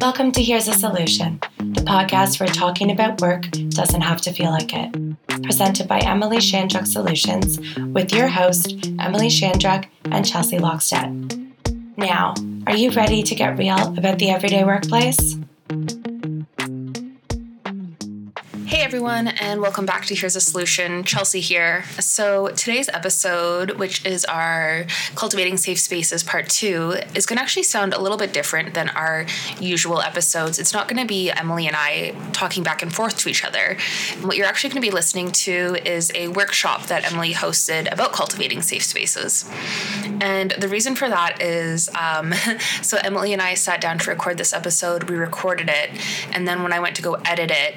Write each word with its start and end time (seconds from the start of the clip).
Welcome 0.00 0.32
to 0.32 0.42
Here's 0.42 0.68
a 0.68 0.72
Solution, 0.72 1.38
the 1.58 1.82
podcast 1.82 2.40
where 2.40 2.48
talking 2.48 2.90
about 2.90 3.20
work 3.20 3.50
doesn't 3.50 4.00
have 4.00 4.22
to 4.22 4.32
feel 4.32 4.50
like 4.50 4.72
it. 4.72 5.42
Presented 5.42 5.86
by 5.86 5.98
Emily 5.98 6.38
Shandruk 6.38 6.86
Solutions, 6.86 7.60
with 7.92 8.10
your 8.14 8.28
host, 8.28 8.86
Emily 8.98 9.28
Shandruk 9.28 9.84
and 10.06 10.24
Chelsea 10.24 10.56
Lockstead. 10.56 11.52
Now, 11.98 12.32
are 12.66 12.76
you 12.76 12.90
ready 12.92 13.22
to 13.22 13.34
get 13.34 13.58
real 13.58 13.94
about 13.98 14.18
the 14.18 14.30
everyday 14.30 14.64
workplace? 14.64 15.36
Everyone, 18.90 19.28
and 19.28 19.60
welcome 19.60 19.86
back 19.86 20.04
to 20.04 20.16
Here's 20.16 20.34
a 20.34 20.40
Solution. 20.40 21.04
Chelsea 21.04 21.38
here. 21.38 21.84
So, 22.00 22.48
today's 22.48 22.88
episode, 22.88 23.78
which 23.78 24.04
is 24.04 24.24
our 24.24 24.84
Cultivating 25.14 25.58
Safe 25.58 25.78
Spaces 25.78 26.24
Part 26.24 26.48
2, 26.48 26.96
is 27.14 27.24
going 27.24 27.36
to 27.36 27.42
actually 27.42 27.62
sound 27.62 27.94
a 27.94 28.00
little 28.00 28.18
bit 28.18 28.32
different 28.32 28.74
than 28.74 28.88
our 28.88 29.26
usual 29.60 30.02
episodes. 30.02 30.58
It's 30.58 30.72
not 30.72 30.88
going 30.88 31.00
to 31.00 31.06
be 31.06 31.30
Emily 31.30 31.68
and 31.68 31.76
I 31.76 32.16
talking 32.32 32.64
back 32.64 32.82
and 32.82 32.92
forth 32.92 33.16
to 33.18 33.28
each 33.28 33.44
other. 33.44 33.76
What 34.22 34.36
you're 34.36 34.46
actually 34.46 34.70
going 34.70 34.82
to 34.82 34.88
be 34.88 34.92
listening 34.92 35.30
to 35.30 35.76
is 35.88 36.10
a 36.16 36.26
workshop 36.26 36.86
that 36.86 37.12
Emily 37.12 37.32
hosted 37.32 37.92
about 37.92 38.12
cultivating 38.12 38.60
safe 38.60 38.82
spaces. 38.82 39.48
And 40.20 40.50
the 40.58 40.66
reason 40.66 40.96
for 40.96 41.08
that 41.08 41.40
is 41.40 41.88
um, 41.90 42.32
so 42.82 42.98
Emily 43.04 43.32
and 43.32 43.40
I 43.40 43.54
sat 43.54 43.80
down 43.80 43.98
to 44.00 44.10
record 44.10 44.36
this 44.36 44.52
episode, 44.52 45.04
we 45.04 45.14
recorded 45.14 45.68
it, 45.68 45.90
and 46.32 46.48
then 46.48 46.64
when 46.64 46.72
I 46.72 46.80
went 46.80 46.96
to 46.96 47.02
go 47.02 47.14
edit 47.24 47.52
it, 47.52 47.76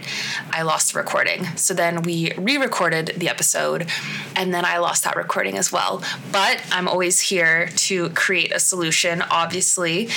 I 0.50 0.64
lost 0.64 0.96
recording. 1.04 1.46
So 1.58 1.74
then 1.74 2.02
we 2.04 2.32
re 2.38 2.56
recorded 2.58 3.16
the 3.18 3.28
episode, 3.28 3.90
and 4.38 4.54
then 4.54 4.64
I 4.64 4.78
lost 4.78 5.04
that 5.04 5.18
recording 5.18 5.58
as 5.58 5.70
well. 5.70 6.02
But 6.32 6.64
I'm 6.72 6.88
always 6.88 7.20
here 7.20 7.68
to 7.88 8.10
create 8.12 8.54
a 8.56 8.60
solution, 8.60 9.22
obviously. 9.24 10.08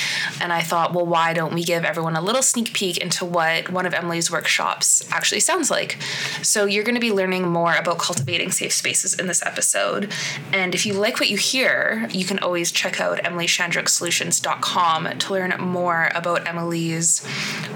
And 0.40 0.52
I 0.52 0.60
thought, 0.60 0.94
well, 0.94 1.04
why 1.04 1.32
don't 1.32 1.52
we 1.52 1.64
give 1.64 1.84
everyone 1.84 2.14
a 2.14 2.20
little 2.20 2.40
sneak 2.40 2.72
peek 2.72 2.98
into 2.98 3.24
what 3.24 3.68
one 3.68 3.84
of 3.84 3.94
Emily's 3.94 4.30
workshops 4.30 5.02
actually 5.10 5.40
sounds 5.40 5.72
like? 5.72 5.98
So 6.42 6.66
you're 6.66 6.84
going 6.84 6.94
to 6.94 7.00
be 7.00 7.10
learning 7.10 7.48
more 7.48 7.74
about 7.74 7.98
cultivating 7.98 8.52
safe 8.52 8.72
spaces 8.72 9.12
in 9.14 9.26
this 9.26 9.42
episode. 9.44 10.12
And 10.52 10.72
if 10.72 10.86
you 10.86 10.92
like 10.92 11.18
what 11.18 11.28
you 11.28 11.36
hear, 11.36 12.08
you 12.12 12.24
can 12.24 12.38
always 12.38 12.70
check 12.70 13.00
out 13.00 13.18
emilyshandruksolutions.com 13.24 15.18
to 15.18 15.32
learn 15.32 15.52
more 15.58 16.10
about 16.14 16.46
Emily's 16.46 17.26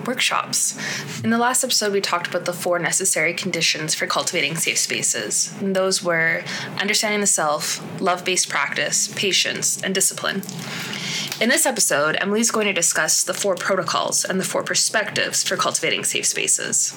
workshops. 0.07 0.79
In 1.25 1.31
the 1.31 1.39
last 1.39 1.65
episode, 1.65 1.93
we 1.93 2.01
talked 2.01 2.29
about 2.29 2.45
the 2.45 2.53
four 2.53 2.79
necessary 2.79 3.00
conditions 3.37 3.95
for 3.95 4.07
cultivating 4.07 4.57
safe 4.57 4.79
spaces. 4.79 5.53
And 5.61 5.75
those 5.75 6.03
were 6.03 6.43
understanding 6.79 7.21
the 7.21 7.27
self, 7.27 7.81
love 8.01 8.25
based 8.25 8.49
practice, 8.49 9.09
patience, 9.09 9.81
and 9.83 9.95
discipline. 9.95 10.43
In 11.41 11.49
this 11.49 11.65
episode, 11.65 12.19
Emily's 12.21 12.51
going 12.51 12.67
to 12.67 12.73
discuss 12.75 13.23
the 13.23 13.33
four 13.33 13.55
protocols 13.55 14.27
and 14.27 14.39
the 14.39 14.45
four 14.45 14.63
perspectives 14.63 15.43
for 15.43 15.57
cultivating 15.57 16.05
safe 16.05 16.27
spaces. 16.27 16.95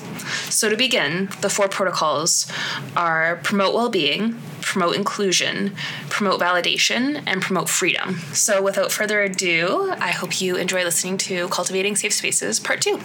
So, 0.50 0.70
to 0.70 0.76
begin, 0.76 1.30
the 1.40 1.50
four 1.50 1.70
protocols 1.70 2.52
are 2.98 3.38
promote 3.38 3.74
well 3.74 3.88
being, 3.88 4.38
promote 4.60 4.98
inclusion, 4.98 5.76
promote 6.10 6.42
validation, 6.42 7.24
and 7.26 7.42
promote 7.42 7.70
freedom. 7.70 8.20
So, 8.34 8.62
without 8.62 8.92
further 8.92 9.22
ado, 9.22 9.94
I 9.98 10.12
hope 10.12 10.42
you 10.42 10.58
enjoy 10.58 10.84
listening 10.84 11.18
to 11.20 11.48
Cultivating 11.48 11.96
Safe 11.96 12.14
Spaces 12.14 12.60
Part 12.60 12.82
2 12.82 13.00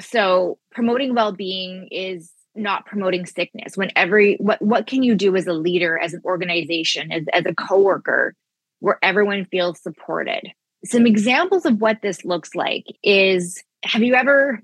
so 0.00 0.58
promoting 0.72 1.14
well-being 1.14 1.88
is 1.90 2.30
not 2.54 2.86
promoting 2.86 3.26
sickness. 3.26 3.76
When 3.76 3.90
every 3.96 4.36
what 4.36 4.60
what 4.62 4.86
can 4.86 5.02
you 5.02 5.14
do 5.14 5.36
as 5.36 5.46
a 5.46 5.52
leader 5.52 5.98
as 5.98 6.14
an 6.14 6.22
organization 6.24 7.12
as, 7.12 7.24
as 7.32 7.44
a 7.46 7.54
coworker 7.54 8.34
where 8.80 8.98
everyone 9.02 9.46
feels 9.46 9.80
supported? 9.80 10.52
Some 10.84 11.06
examples 11.06 11.66
of 11.66 11.80
what 11.80 12.02
this 12.02 12.24
looks 12.24 12.54
like 12.54 12.84
is 13.02 13.62
have 13.84 14.02
you 14.02 14.14
ever 14.14 14.62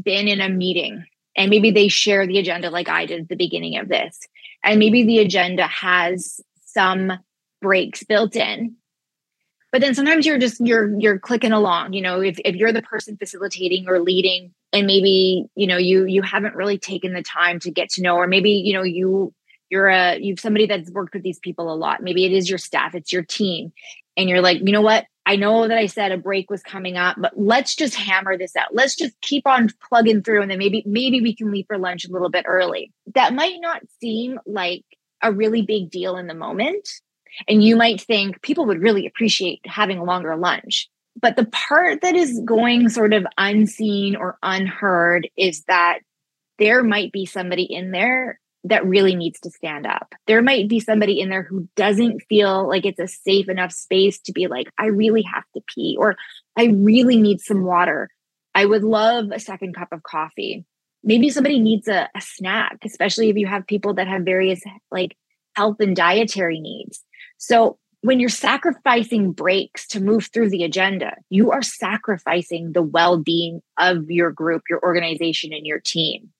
been 0.00 0.28
in 0.28 0.40
a 0.40 0.48
meeting 0.48 1.04
and 1.36 1.50
maybe 1.50 1.70
they 1.70 1.88
share 1.88 2.26
the 2.26 2.38
agenda 2.38 2.70
like 2.70 2.88
i 2.88 3.06
did 3.06 3.22
at 3.22 3.28
the 3.28 3.36
beginning 3.36 3.76
of 3.76 3.88
this 3.88 4.18
and 4.64 4.78
maybe 4.78 5.02
the 5.02 5.18
agenda 5.18 5.66
has 5.66 6.40
some 6.64 7.12
breaks 7.60 8.04
built 8.04 8.36
in 8.36 8.76
but 9.72 9.80
then 9.80 9.94
sometimes 9.94 10.26
you're 10.26 10.38
just 10.38 10.60
you're 10.60 10.98
you're 10.98 11.18
clicking 11.18 11.52
along 11.52 11.92
you 11.92 12.02
know 12.02 12.20
if, 12.20 12.38
if 12.44 12.56
you're 12.56 12.72
the 12.72 12.82
person 12.82 13.16
facilitating 13.16 13.88
or 13.88 14.00
leading 14.00 14.52
and 14.72 14.86
maybe 14.86 15.46
you 15.54 15.66
know 15.66 15.76
you 15.76 16.04
you 16.06 16.22
haven't 16.22 16.54
really 16.54 16.78
taken 16.78 17.12
the 17.12 17.22
time 17.22 17.58
to 17.60 17.70
get 17.70 17.90
to 17.90 18.02
know 18.02 18.16
or 18.16 18.26
maybe 18.26 18.50
you 18.50 18.72
know 18.72 18.82
you 18.82 19.32
you're 19.68 19.88
a 19.88 20.18
you've 20.18 20.40
somebody 20.40 20.66
that's 20.66 20.90
worked 20.90 21.14
with 21.14 21.22
these 21.22 21.38
people 21.38 21.72
a 21.72 21.76
lot. 21.76 22.02
Maybe 22.02 22.24
it 22.24 22.32
is 22.32 22.48
your 22.48 22.58
staff 22.58 22.94
it's 22.94 23.12
your 23.12 23.22
team. 23.22 23.72
And 24.16 24.28
you're 24.28 24.40
like 24.40 24.58
you 24.60 24.72
know 24.72 24.82
what? 24.82 25.06
I 25.26 25.36
know 25.36 25.68
that 25.68 25.78
i 25.78 25.86
said 25.86 26.10
a 26.10 26.16
break 26.16 26.50
was 26.50 26.62
coming 26.62 26.96
up 26.96 27.16
but 27.16 27.38
let's 27.38 27.76
just 27.76 27.94
hammer 27.94 28.36
this 28.36 28.56
out. 28.56 28.74
Let's 28.74 28.96
just 28.96 29.18
keep 29.20 29.46
on 29.46 29.68
plugging 29.88 30.22
through 30.22 30.42
and 30.42 30.50
then 30.50 30.58
maybe 30.58 30.82
maybe 30.86 31.20
we 31.20 31.34
can 31.34 31.52
leave 31.52 31.66
for 31.66 31.78
lunch 31.78 32.04
a 32.04 32.12
little 32.12 32.30
bit 32.30 32.44
early. 32.48 32.92
That 33.14 33.32
might 33.32 33.58
not 33.60 33.82
seem 34.00 34.40
like 34.44 34.84
a 35.22 35.32
really 35.32 35.62
big 35.62 35.90
deal 35.90 36.16
in 36.16 36.26
the 36.26 36.34
moment 36.34 36.88
and 37.48 37.62
you 37.62 37.76
might 37.76 38.00
think 38.00 38.42
people 38.42 38.66
would 38.66 38.80
really 38.80 39.06
appreciate 39.06 39.60
having 39.64 39.98
a 39.98 40.04
longer 40.04 40.36
lunch. 40.36 40.88
But 41.20 41.36
the 41.36 41.46
part 41.46 42.02
that 42.02 42.14
is 42.14 42.40
going 42.44 42.88
sort 42.88 43.12
of 43.12 43.26
unseen 43.36 44.16
or 44.16 44.38
unheard 44.42 45.28
is 45.36 45.64
that 45.64 46.00
there 46.58 46.82
might 46.82 47.12
be 47.12 47.26
somebody 47.26 47.64
in 47.64 47.90
there 47.90 48.38
that 48.64 48.86
really 48.86 49.14
needs 49.14 49.40
to 49.40 49.50
stand 49.50 49.86
up. 49.86 50.14
There 50.26 50.42
might 50.42 50.68
be 50.68 50.80
somebody 50.80 51.20
in 51.20 51.30
there 51.30 51.42
who 51.42 51.68
doesn't 51.76 52.22
feel 52.28 52.68
like 52.68 52.84
it's 52.84 53.00
a 53.00 53.08
safe 53.08 53.48
enough 53.48 53.72
space 53.72 54.20
to 54.20 54.32
be 54.32 54.46
like, 54.46 54.68
I 54.78 54.86
really 54.86 55.22
have 55.22 55.44
to 55.54 55.62
pee, 55.74 55.96
or 55.98 56.16
I 56.56 56.66
really 56.66 57.16
need 57.16 57.40
some 57.40 57.64
water. 57.64 58.10
I 58.54 58.66
would 58.66 58.84
love 58.84 59.30
a 59.32 59.40
second 59.40 59.74
cup 59.74 59.88
of 59.92 60.02
coffee. 60.02 60.66
Maybe 61.02 61.30
somebody 61.30 61.58
needs 61.58 61.88
a, 61.88 62.10
a 62.14 62.20
snack, 62.20 62.78
especially 62.84 63.30
if 63.30 63.36
you 63.36 63.46
have 63.46 63.66
people 63.66 63.94
that 63.94 64.08
have 64.08 64.22
various 64.22 64.60
like 64.90 65.16
health 65.56 65.76
and 65.80 65.96
dietary 65.96 66.60
needs. 66.60 67.02
So 67.40 67.78
when 68.02 68.20
you're 68.20 68.28
sacrificing 68.28 69.32
breaks 69.32 69.86
to 69.88 70.00
move 70.00 70.28
through 70.32 70.50
the 70.50 70.62
agenda, 70.62 71.16
you 71.30 71.50
are 71.50 71.62
sacrificing 71.62 72.72
the 72.72 72.82
well 72.82 73.18
being 73.18 73.62
of 73.78 74.10
your 74.10 74.30
group, 74.30 74.62
your 74.68 74.80
organization, 74.82 75.52
and 75.52 75.66
your 75.66 75.80
team. 75.80 76.30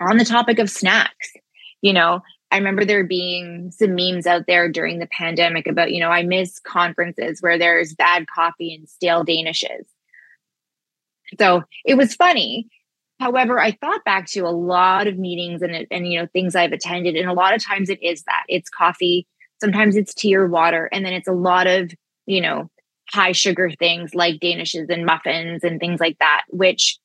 On 0.00 0.16
the 0.16 0.24
topic 0.24 0.58
of 0.58 0.68
snacks, 0.68 1.32
you 1.80 1.92
know, 1.92 2.22
I 2.50 2.56
remember 2.56 2.84
there 2.84 3.04
being 3.04 3.70
some 3.70 3.94
memes 3.94 4.26
out 4.26 4.46
there 4.46 4.68
during 4.68 4.98
the 4.98 5.06
pandemic 5.06 5.68
about, 5.68 5.92
you 5.92 6.00
know, 6.00 6.10
I 6.10 6.24
miss 6.24 6.58
conferences 6.58 7.40
where 7.40 7.58
there's 7.58 7.94
bad 7.94 8.26
coffee 8.26 8.74
and 8.74 8.88
stale 8.88 9.24
danishes. 9.24 9.84
So 11.38 11.62
it 11.84 11.94
was 11.94 12.14
funny. 12.14 12.68
However, 13.20 13.60
I 13.60 13.72
thought 13.72 14.04
back 14.04 14.26
to 14.28 14.40
a 14.40 14.50
lot 14.50 15.06
of 15.06 15.18
meetings 15.18 15.62
and, 15.62 15.86
and, 15.90 16.10
you 16.10 16.20
know, 16.20 16.28
things 16.32 16.56
I've 16.56 16.72
attended. 16.72 17.16
And 17.16 17.28
a 17.28 17.32
lot 17.32 17.54
of 17.54 17.64
times 17.64 17.90
it 17.90 18.02
is 18.02 18.22
that 18.24 18.44
it's 18.48 18.70
coffee 18.70 19.26
Sometimes 19.60 19.96
it's 19.96 20.14
tea 20.14 20.36
or 20.36 20.46
water. 20.46 20.88
And 20.92 21.04
then 21.04 21.12
it's 21.12 21.28
a 21.28 21.32
lot 21.32 21.66
of, 21.66 21.92
you 22.26 22.40
know, 22.40 22.70
high 23.10 23.32
sugar 23.32 23.70
things 23.70 24.14
like 24.14 24.40
danishes 24.40 24.90
and 24.90 25.06
muffins 25.06 25.64
and 25.64 25.80
things 25.80 26.00
like 26.00 26.18
that, 26.18 26.42
which 26.48 26.98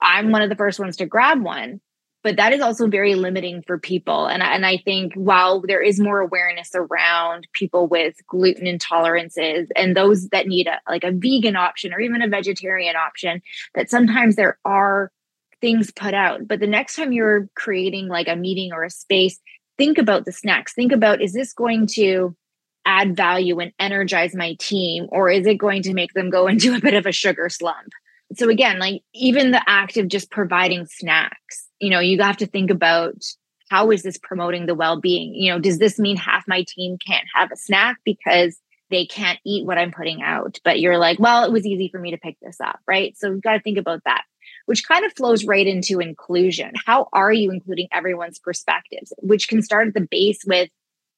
I'm 0.00 0.30
one 0.30 0.42
of 0.42 0.50
the 0.50 0.56
first 0.56 0.78
ones 0.78 0.96
to 0.98 1.06
grab 1.06 1.42
one. 1.42 1.80
But 2.24 2.36
that 2.36 2.52
is 2.52 2.60
also 2.60 2.88
very 2.88 3.14
limiting 3.14 3.62
for 3.62 3.78
people. 3.78 4.26
And, 4.26 4.42
and 4.42 4.66
I 4.66 4.78
think 4.78 5.14
while 5.14 5.60
there 5.60 5.80
is 5.80 6.00
more 6.00 6.18
awareness 6.18 6.70
around 6.74 7.46
people 7.52 7.86
with 7.86 8.16
gluten 8.26 8.66
intolerances 8.66 9.68
and 9.76 9.96
those 9.96 10.28
that 10.28 10.48
need 10.48 10.66
a 10.66 10.80
like 10.88 11.04
a 11.04 11.12
vegan 11.12 11.54
option 11.54 11.94
or 11.94 12.00
even 12.00 12.20
a 12.20 12.28
vegetarian 12.28 12.96
option, 12.96 13.40
that 13.74 13.88
sometimes 13.88 14.34
there 14.34 14.58
are 14.64 15.12
things 15.60 15.92
put 15.92 16.12
out. 16.12 16.46
But 16.46 16.60
the 16.60 16.66
next 16.66 16.96
time 16.96 17.12
you're 17.12 17.48
creating 17.54 18.08
like 18.08 18.28
a 18.28 18.36
meeting 18.36 18.72
or 18.72 18.84
a 18.84 18.90
space, 18.90 19.38
think 19.78 19.96
about 19.96 20.24
the 20.24 20.32
snacks. 20.32 20.74
Think 20.74 20.92
about 20.92 21.22
is 21.22 21.32
this 21.32 21.52
going 21.54 21.86
to 21.94 22.36
add 22.84 23.16
value 23.16 23.60
and 23.60 23.72
energize 23.78 24.34
my 24.34 24.54
team, 24.54 25.06
or 25.10 25.30
is 25.30 25.46
it 25.46 25.56
going 25.56 25.82
to 25.82 25.94
make 25.94 26.12
them 26.12 26.30
go 26.30 26.46
into 26.48 26.74
a 26.74 26.80
bit 26.80 26.94
of 26.94 27.06
a 27.06 27.12
sugar 27.12 27.48
slump? 27.48 27.92
So, 28.34 28.50
again, 28.50 28.78
like 28.78 29.02
even 29.14 29.52
the 29.52 29.62
act 29.66 29.96
of 29.96 30.08
just 30.08 30.30
providing 30.30 30.84
snacks, 30.84 31.66
you 31.78 31.88
know, 31.88 32.00
you 32.00 32.20
have 32.20 32.36
to 32.38 32.46
think 32.46 32.70
about 32.70 33.24
how 33.70 33.90
is 33.90 34.02
this 34.02 34.18
promoting 34.18 34.66
the 34.66 34.74
well 34.74 35.00
being? 35.00 35.34
You 35.34 35.52
know, 35.52 35.58
does 35.58 35.78
this 35.78 35.98
mean 35.98 36.16
half 36.16 36.44
my 36.46 36.64
team 36.66 36.98
can't 36.98 37.26
have 37.34 37.50
a 37.52 37.56
snack 37.56 37.96
because 38.04 38.58
they 38.90 39.06
can't 39.06 39.38
eat 39.46 39.66
what 39.66 39.78
I'm 39.78 39.92
putting 39.92 40.22
out? 40.22 40.58
But 40.64 40.80
you're 40.80 40.98
like, 40.98 41.18
well, 41.18 41.44
it 41.44 41.52
was 41.52 41.66
easy 41.66 41.88
for 41.88 41.98
me 41.98 42.10
to 42.10 42.18
pick 42.18 42.36
this 42.42 42.60
up, 42.60 42.80
right? 42.86 43.16
So, 43.16 43.30
we've 43.30 43.42
got 43.42 43.54
to 43.54 43.60
think 43.60 43.78
about 43.78 44.02
that 44.04 44.24
which 44.68 44.86
kind 44.86 45.06
of 45.06 45.14
flows 45.14 45.46
right 45.46 45.66
into 45.66 45.98
inclusion. 45.98 46.72
How 46.84 47.08
are 47.14 47.32
you 47.32 47.50
including 47.50 47.88
everyone's 47.90 48.38
perspectives, 48.38 49.14
which 49.16 49.48
can 49.48 49.62
start 49.62 49.88
at 49.88 49.94
the 49.94 50.06
base 50.10 50.40
with 50.46 50.68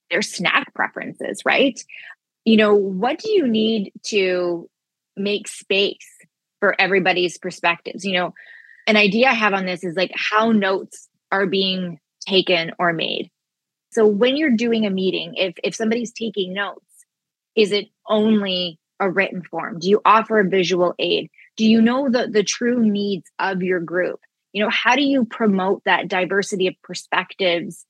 their 0.09 0.23
snack 0.23 0.73
preferences, 0.73 1.43
right? 1.45 1.79
You 2.45 2.57
know, 2.57 2.77
what 2.77 3.19
do 3.19 3.29
you 3.33 3.49
need 3.49 3.93
to 4.07 4.71
make 5.17 5.49
space 5.49 6.07
for 6.61 6.81
everybody's 6.81 7.39
perspectives? 7.39 8.05
You 8.05 8.13
know, 8.13 8.35
an 8.87 8.97
idea 8.97 9.29
I 9.29 9.35
have 9.35 9.53
on 9.53 9.67
this 9.67 9.83
is 9.83 9.97
like 9.97 10.13
how 10.15 10.53
notes 10.53 11.09
are 11.33 11.47
being 11.47 11.99
taken 12.29 12.71
or 12.79 12.93
made. 12.93 13.33
So 13.91 14.07
when 14.07 14.37
you're 14.37 14.55
doing 14.55 14.87
a 14.87 14.91
meeting, 14.91 15.35
if 15.35 15.55
if 15.65 15.75
somebody's 15.75 16.13
taking 16.13 16.55
notes, 16.55 16.87
is 17.57 17.73
it 17.73 17.89
only 18.09 18.79
a 19.01 19.11
written 19.11 19.43
form? 19.43 19.81
Do 19.81 19.89
you 19.89 20.01
offer 20.05 20.39
a 20.39 20.49
visual 20.49 20.95
aid? 21.01 21.31
Do 21.61 21.67
you 21.67 21.83
know 21.83 22.09
the, 22.09 22.27
the 22.27 22.43
true 22.43 22.81
needs 22.81 23.31
of 23.39 23.63
your 23.63 23.81
group? 23.81 24.21
You 24.55 24.65
know, 24.65 24.71
how 24.71 24.97
do 24.97 25.03
you 25.03 25.27
promote 25.27 25.85
that 25.85 26.09
diversity 26.09 26.67
of 26.69 26.75
perspectives 26.83 27.85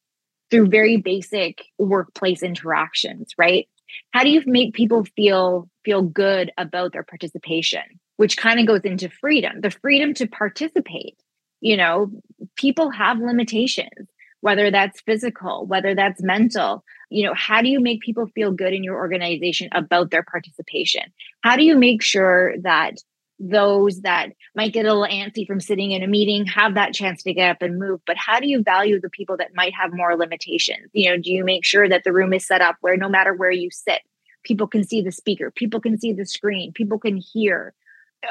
through 0.50 0.70
very 0.70 0.96
basic 0.96 1.62
workplace 1.78 2.42
interactions, 2.42 3.28
right? 3.38 3.68
How 4.10 4.24
do 4.24 4.30
you 4.30 4.42
make 4.44 4.74
people 4.74 5.04
feel 5.14 5.70
feel 5.84 6.02
good 6.02 6.50
about 6.58 6.92
their 6.92 7.04
participation? 7.04 7.82
Which 8.16 8.36
kind 8.36 8.58
of 8.58 8.66
goes 8.66 8.80
into 8.80 9.08
freedom, 9.08 9.60
the 9.60 9.70
freedom 9.70 10.14
to 10.14 10.26
participate. 10.26 11.22
You 11.60 11.76
know, 11.76 12.10
people 12.56 12.90
have 12.90 13.20
limitations, 13.20 14.08
whether 14.40 14.72
that's 14.72 15.00
physical, 15.02 15.64
whether 15.64 15.94
that's 15.94 16.20
mental. 16.20 16.82
You 17.08 17.26
know, 17.26 17.34
how 17.36 17.62
do 17.62 17.68
you 17.68 17.78
make 17.78 18.00
people 18.00 18.26
feel 18.34 18.50
good 18.50 18.74
in 18.74 18.82
your 18.82 18.96
organization 18.96 19.68
about 19.70 20.10
their 20.10 20.24
participation? 20.24 21.02
How 21.42 21.54
do 21.54 21.62
you 21.62 21.78
make 21.78 22.02
sure 22.02 22.58
that 22.62 22.96
those 23.40 24.02
that 24.02 24.30
might 24.54 24.72
get 24.72 24.84
a 24.84 24.92
little 24.92 25.08
antsy 25.08 25.46
from 25.46 25.60
sitting 25.60 25.92
in 25.92 26.02
a 26.02 26.06
meeting 26.06 26.44
have 26.44 26.74
that 26.74 26.92
chance 26.92 27.22
to 27.22 27.32
get 27.32 27.50
up 27.50 27.62
and 27.62 27.78
move. 27.78 28.00
But 28.06 28.18
how 28.18 28.38
do 28.38 28.46
you 28.46 28.62
value 28.62 29.00
the 29.00 29.08
people 29.08 29.38
that 29.38 29.54
might 29.54 29.72
have 29.74 29.94
more 29.94 30.14
limitations? 30.16 30.90
You 30.92 31.10
know 31.10 31.16
do 31.16 31.32
you 31.32 31.44
make 31.44 31.64
sure 31.64 31.88
that 31.88 32.04
the 32.04 32.12
room 32.12 32.34
is 32.34 32.46
set 32.46 32.60
up 32.60 32.76
where 32.80 32.96
no 32.96 33.08
matter 33.08 33.32
where 33.32 33.50
you 33.50 33.70
sit 33.70 34.02
people 34.42 34.66
can 34.66 34.84
see 34.84 35.02
the 35.02 35.12
speaker 35.12 35.50
people 35.50 35.80
can 35.80 35.98
see 35.98 36.12
the 36.12 36.26
screen 36.26 36.72
people 36.72 36.98
can 36.98 37.16
hear? 37.16 37.74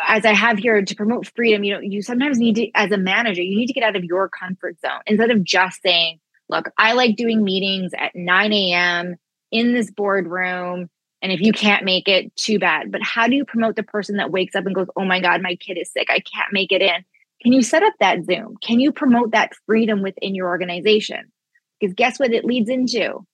As 0.08 0.24
i 0.24 0.34
have 0.34 0.60
here 0.60 0.84
to 0.84 0.96
promote 0.96 1.32
freedom 1.36 1.64
you 1.64 1.74
know 1.74 1.80
you 1.80 2.04
sometimes 2.04 2.38
need 2.38 2.56
to 2.58 2.70
as 2.76 2.92
a 2.92 2.98
manager 2.98 3.42
you 3.42 3.58
need 3.58 3.68
to 3.68 3.74
get 3.74 3.84
out 3.84 3.96
of 3.96 4.04
your 4.04 4.30
comfort 4.30 4.80
zone. 4.80 5.02
Instead 5.08 5.32
of 5.32 5.44
just 5.44 5.82
saying 5.82 6.20
look 6.48 6.70
i 6.78 6.94
like 6.94 7.16
doing 7.16 7.44
meetings 7.44 7.92
at 7.98 8.16
9 8.16 8.54
a.m 8.54 9.16
in 9.52 9.74
this 9.74 9.90
boardroom 9.90 10.90
and 11.21 11.31
if 11.31 11.42
you 11.42 11.51
can't 11.51 11.83
make 11.83 12.07
it, 12.07 12.36
too 12.36 12.60
bad. 12.60 12.92
But 12.92 13.04
how 13.04 13.27
do 13.27 13.36
you 13.36 13.45
promote 13.45 13.75
the 13.75 13.83
person 13.83 14.18
that 14.18 14.31
wakes 14.31 14.56
up 14.56 14.66
and 14.66 14.75
goes, 14.75 14.88
oh 14.95 15.06
my 15.06 15.19
God, 15.19 15.42
my 15.42 15.56
kid 15.56 15.77
is 15.77 15.92
sick. 15.92 16.10
I 16.10 16.19
can't 16.19 16.54
make 16.54 16.71
it 16.71 16.81
in? 16.81 17.04
Can 17.42 17.54
you 17.54 17.62
set 17.62 17.83
up 17.83 17.94
that 18.00 18.25
Zoom? 18.25 18.57
Can 18.62 18.80
you 18.80 18.92
promote 18.92 19.31
that 19.31 19.54
freedom 19.66 20.01
within 20.01 20.36
your 20.36 20.48
organization? 20.48 21.31
Because 21.80 21.94
guess 21.94 22.19
what 22.19 22.33
it 22.33 22.45
leads 22.45 22.69
into? 22.69 23.25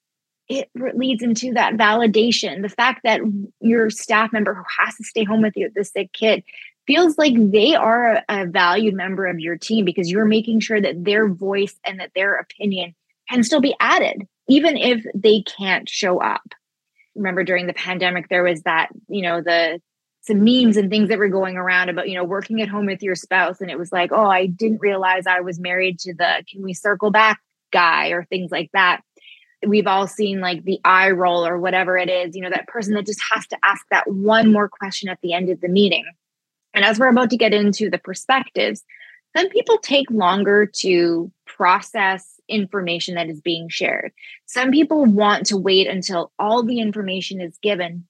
It 0.48 0.70
leads 0.74 1.22
into 1.22 1.54
that 1.54 1.74
validation. 1.74 2.62
The 2.62 2.68
fact 2.68 3.00
that 3.02 3.20
your 3.60 3.90
staff 3.90 4.32
member 4.32 4.54
who 4.54 4.62
has 4.78 4.94
to 4.96 5.04
stay 5.04 5.24
home 5.24 5.42
with 5.42 5.56
you, 5.56 5.70
the 5.74 5.84
sick 5.84 6.12
kid, 6.12 6.44
feels 6.86 7.18
like 7.18 7.34
they 7.50 7.74
are 7.74 8.22
a 8.28 8.46
valued 8.46 8.94
member 8.94 9.26
of 9.26 9.40
your 9.40 9.56
team 9.56 9.84
because 9.84 10.08
you're 10.08 10.24
making 10.24 10.60
sure 10.60 10.80
that 10.80 11.04
their 11.04 11.28
voice 11.28 11.74
and 11.84 11.98
that 11.98 12.12
their 12.14 12.36
opinion 12.36 12.94
can 13.28 13.42
still 13.42 13.60
be 13.60 13.74
added, 13.80 14.22
even 14.48 14.76
if 14.76 15.04
they 15.14 15.42
can't 15.42 15.88
show 15.88 16.20
up 16.20 16.54
remember 17.16 17.44
during 17.44 17.66
the 17.66 17.72
pandemic 17.72 18.28
there 18.28 18.42
was 18.42 18.62
that 18.62 18.88
you 19.08 19.22
know 19.22 19.40
the 19.40 19.80
some 20.20 20.42
memes 20.42 20.76
and 20.76 20.90
things 20.90 21.08
that 21.08 21.18
were 21.18 21.28
going 21.28 21.56
around 21.56 21.88
about 21.88 22.08
you 22.08 22.14
know 22.14 22.24
working 22.24 22.60
at 22.60 22.68
home 22.68 22.86
with 22.86 23.02
your 23.02 23.14
spouse. 23.14 23.60
And 23.60 23.70
it 23.70 23.78
was 23.78 23.92
like 23.92 24.12
oh 24.12 24.26
i 24.26 24.46
didn't 24.46 24.80
realize 24.80 25.26
i 25.26 25.40
was 25.40 25.58
married 25.58 25.98
to 26.00 26.14
the 26.14 26.44
can 26.50 26.62
we 26.62 26.74
circle 26.74 27.10
back 27.10 27.40
guy 27.72 28.08
or 28.08 28.24
things 28.24 28.50
like 28.50 28.70
that. 28.72 29.00
We've 29.66 29.86
all 29.86 30.06
seen 30.06 30.40
like 30.40 30.64
the 30.64 30.78
eye 30.84 31.10
roll 31.10 31.46
or 31.46 31.58
whatever 31.58 31.96
it 31.96 32.08
is 32.08 32.36
you 32.36 32.42
know 32.42 32.50
that 32.50 32.68
person 32.68 32.94
that 32.94 33.06
just 33.06 33.22
has 33.32 33.46
to 33.48 33.58
ask 33.62 33.84
that 33.90 34.10
one 34.10 34.52
more 34.52 34.68
question 34.68 35.08
at 35.08 35.18
the 35.22 35.32
end 35.32 35.48
of 35.50 35.60
the 35.60 35.68
meeting. 35.68 36.04
And 36.74 36.84
as 36.84 36.98
we're 36.98 37.08
about 37.08 37.30
to 37.30 37.36
get 37.36 37.54
into 37.54 37.88
the 37.90 37.98
perspectives 37.98 38.84
some 39.36 39.48
people 39.50 39.76
take 39.78 40.10
longer 40.10 40.64
to 40.64 41.30
process 41.44 42.35
information 42.48 43.14
that 43.14 43.28
is 43.28 43.40
being 43.40 43.68
shared. 43.68 44.12
Some 44.46 44.70
people 44.70 45.04
want 45.04 45.46
to 45.46 45.56
wait 45.56 45.86
until 45.86 46.32
all 46.38 46.62
the 46.62 46.80
information 46.80 47.40
is 47.40 47.58
given 47.62 48.06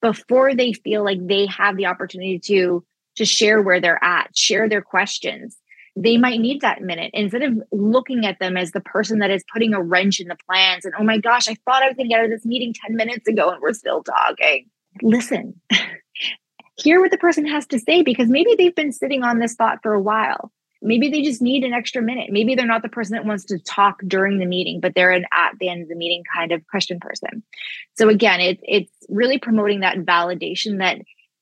before 0.00 0.54
they 0.54 0.72
feel 0.72 1.04
like 1.04 1.26
they 1.26 1.46
have 1.46 1.76
the 1.76 1.86
opportunity 1.86 2.38
to 2.38 2.84
to 3.16 3.24
share 3.24 3.60
where 3.60 3.80
they're 3.80 4.02
at, 4.02 4.36
share 4.36 4.68
their 4.68 4.80
questions. 4.80 5.56
They 5.96 6.16
might 6.16 6.40
need 6.40 6.60
that 6.60 6.80
minute 6.80 7.10
instead 7.12 7.42
of 7.42 7.60
looking 7.72 8.24
at 8.24 8.38
them 8.38 8.56
as 8.56 8.70
the 8.70 8.80
person 8.80 9.18
that 9.18 9.30
is 9.30 9.44
putting 9.52 9.74
a 9.74 9.82
wrench 9.82 10.20
in 10.20 10.28
the 10.28 10.38
plans 10.48 10.84
and 10.84 10.94
oh 10.98 11.04
my 11.04 11.18
gosh, 11.18 11.48
I 11.48 11.56
thought 11.66 11.82
I 11.82 11.88
was 11.88 11.96
going 11.96 12.08
to 12.08 12.14
get 12.14 12.20
out 12.20 12.24
of 12.26 12.30
this 12.30 12.46
meeting 12.46 12.72
10 12.72 12.96
minutes 12.96 13.26
ago 13.28 13.50
and 13.50 13.60
we're 13.60 13.72
still 13.72 14.02
talking. 14.02 14.70
Listen. 15.02 15.60
Hear 16.76 17.00
what 17.00 17.10
the 17.10 17.18
person 17.18 17.46
has 17.46 17.66
to 17.66 17.78
say 17.78 18.02
because 18.02 18.28
maybe 18.28 18.54
they've 18.56 18.74
been 18.74 18.92
sitting 18.92 19.22
on 19.22 19.38
this 19.38 19.54
thought 19.54 19.80
for 19.82 19.92
a 19.92 20.00
while 20.00 20.50
maybe 20.82 21.10
they 21.10 21.22
just 21.22 21.42
need 21.42 21.64
an 21.64 21.72
extra 21.72 22.02
minute. 22.02 22.30
Maybe 22.30 22.54
they're 22.54 22.66
not 22.66 22.82
the 22.82 22.88
person 22.88 23.14
that 23.14 23.24
wants 23.24 23.44
to 23.46 23.58
talk 23.58 24.00
during 24.06 24.38
the 24.38 24.46
meeting, 24.46 24.80
but 24.80 24.94
they're 24.94 25.12
an 25.12 25.26
at 25.32 25.52
the 25.58 25.68
end 25.68 25.82
of 25.82 25.88
the 25.88 25.94
meeting 25.94 26.22
kind 26.34 26.52
of 26.52 26.66
question 26.66 27.00
person. 27.00 27.42
So 27.96 28.08
again, 28.08 28.40
it, 28.40 28.60
it's 28.62 28.92
really 29.08 29.38
promoting 29.38 29.80
that 29.80 29.98
validation 29.98 30.78
that 30.78 30.98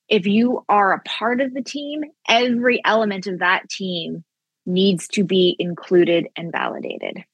if 0.08 0.26
you 0.26 0.64
are 0.68 0.92
a 0.92 1.00
part 1.00 1.40
of 1.40 1.54
the 1.54 1.62
team, 1.62 2.04
every 2.28 2.80
element 2.84 3.26
of 3.26 3.40
that 3.40 3.68
team 3.68 4.24
needs 4.66 5.08
to 5.08 5.24
be 5.24 5.56
included 5.58 6.28
and 6.36 6.50
validated. 6.52 7.24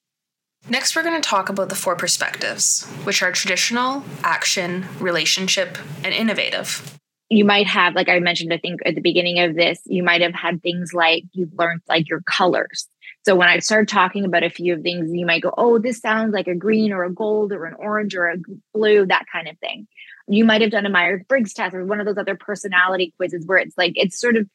Next, 0.68 0.96
we're 0.96 1.02
going 1.02 1.20
to 1.20 1.28
talk 1.28 1.50
about 1.50 1.68
the 1.68 1.74
four 1.74 1.94
perspectives, 1.94 2.84
which 3.04 3.22
are 3.22 3.32
traditional, 3.32 4.02
action, 4.22 4.86
relationship, 4.98 5.76
and 6.02 6.14
innovative 6.14 6.98
you 7.28 7.44
might 7.44 7.66
have, 7.66 7.94
like 7.94 8.08
I 8.08 8.18
mentioned, 8.18 8.52
I 8.52 8.58
think 8.58 8.80
at 8.84 8.94
the 8.94 9.00
beginning 9.00 9.40
of 9.40 9.54
this, 9.54 9.80
you 9.86 10.02
might 10.02 10.20
have 10.20 10.34
had 10.34 10.62
things 10.62 10.92
like 10.92 11.24
you've 11.32 11.54
learned 11.54 11.80
like 11.88 12.08
your 12.08 12.20
colors. 12.22 12.88
So 13.24 13.34
when 13.34 13.48
I 13.48 13.58
start 13.60 13.88
talking 13.88 14.26
about 14.26 14.44
a 14.44 14.50
few 14.50 14.74
of 14.74 14.82
things, 14.82 15.10
you 15.10 15.24
might 15.24 15.42
go, 15.42 15.54
oh, 15.56 15.78
this 15.78 15.98
sounds 15.98 16.34
like 16.34 16.46
a 16.46 16.54
green 16.54 16.92
or 16.92 17.04
a 17.04 17.12
gold 17.12 17.52
or 17.52 17.64
an 17.64 17.74
orange 17.78 18.14
or 18.14 18.28
a 18.28 18.36
blue, 18.74 19.06
that 19.06 19.24
kind 19.32 19.48
of 19.48 19.58
thing. 19.58 19.88
You 20.28 20.44
might 20.44 20.60
have 20.60 20.70
done 20.70 20.84
a 20.84 20.90
Myers 20.90 21.22
Briggs 21.26 21.54
test 21.54 21.74
or 21.74 21.84
one 21.86 22.00
of 22.00 22.06
those 22.06 22.18
other 22.18 22.36
personality 22.36 23.14
quizzes 23.16 23.46
where 23.46 23.58
it's 23.58 23.76
like 23.78 23.92
it's 23.96 24.18
sort 24.18 24.36
of 24.36 24.46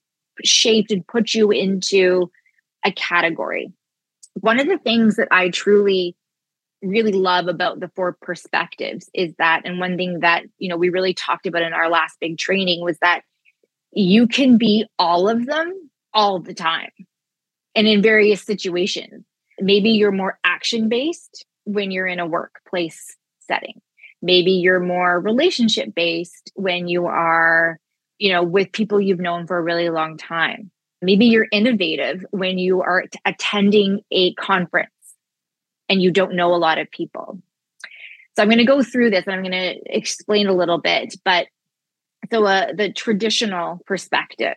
shaped 0.44 0.92
and 0.92 1.06
put 1.06 1.34
you 1.34 1.52
into 1.52 2.32
a 2.86 2.92
category. 2.92 3.74
One 4.36 4.60
of 4.60 4.68
the 4.68 4.78
things 4.78 5.16
that 5.16 5.28
I 5.32 5.50
truly 5.50 6.16
really 6.82 7.12
love 7.12 7.48
about 7.48 7.80
the 7.80 7.92
four 7.96 8.16
perspectives 8.22 9.10
is 9.14 9.34
that 9.38 9.62
and 9.66 9.80
one 9.80 9.98
thing 9.98 10.20
that 10.22 10.44
you 10.58 10.70
know 10.70 10.78
we 10.78 10.90
really 10.90 11.14
talked 11.14 11.46
about 11.46 11.62
in 11.62 11.74
our 11.74 11.90
last 11.90 12.18
big 12.20 12.38
training 12.38 12.84
was 12.84 12.98
that 13.00 13.22
you 13.92 14.28
can 14.28 14.58
be 14.58 14.86
all 14.98 15.28
of 15.28 15.46
them 15.46 15.90
all 16.14 16.40
the 16.40 16.54
time 16.54 16.92
and 17.76 17.88
in 17.88 18.02
various 18.02 18.42
situations. 18.42 19.26
Maybe 19.60 19.92
you're 19.92 20.12
more 20.12 20.40
action 20.44 20.90
based 20.90 21.46
when 21.66 21.92
you're 21.92 22.08
in 22.08 22.20
a 22.20 22.28
workplace 22.28 23.18
setting. 23.40 23.82
Maybe 24.22 24.52
you're 24.52 24.80
more 24.80 25.20
relationship 25.20 25.94
based 25.96 26.52
when 26.56 26.88
you 26.88 27.08
are 27.08 27.80
you 28.20 28.32
know 28.32 28.44
with 28.44 28.72
people 28.72 29.02
you've 29.02 29.20
known 29.20 29.48
for 29.48 29.58
a 29.58 29.64
really 29.64 29.90
long 29.90 30.18
time. 30.18 30.72
Maybe 31.02 31.26
you're 31.26 31.48
innovative 31.52 32.26
when 32.32 32.58
you 32.58 32.82
are 32.82 33.06
attending 33.26 34.02
a 34.12 34.34
conference 34.34 34.92
and 35.90 36.02
you 36.02 36.12
don't 36.12 36.36
know 36.36 36.54
a 36.54 36.58
lot 36.58 36.78
of 36.78 36.90
people. 36.92 37.42
So 38.36 38.44
I'm 38.44 38.48
going 38.48 38.60
to 38.60 38.66
go 38.66 38.84
through 38.84 39.10
this 39.10 39.26
and 39.26 39.36
I'm 39.36 39.44
going 39.44 39.52
to 39.52 39.82
explain 39.86 40.48
a 40.48 40.54
little 40.54 40.78
bit. 40.78 41.16
But 41.26 41.48
so 42.32 42.46
uh, 42.46 42.74
the 42.74 42.94
traditional 42.94 43.82
perspective, 43.86 44.56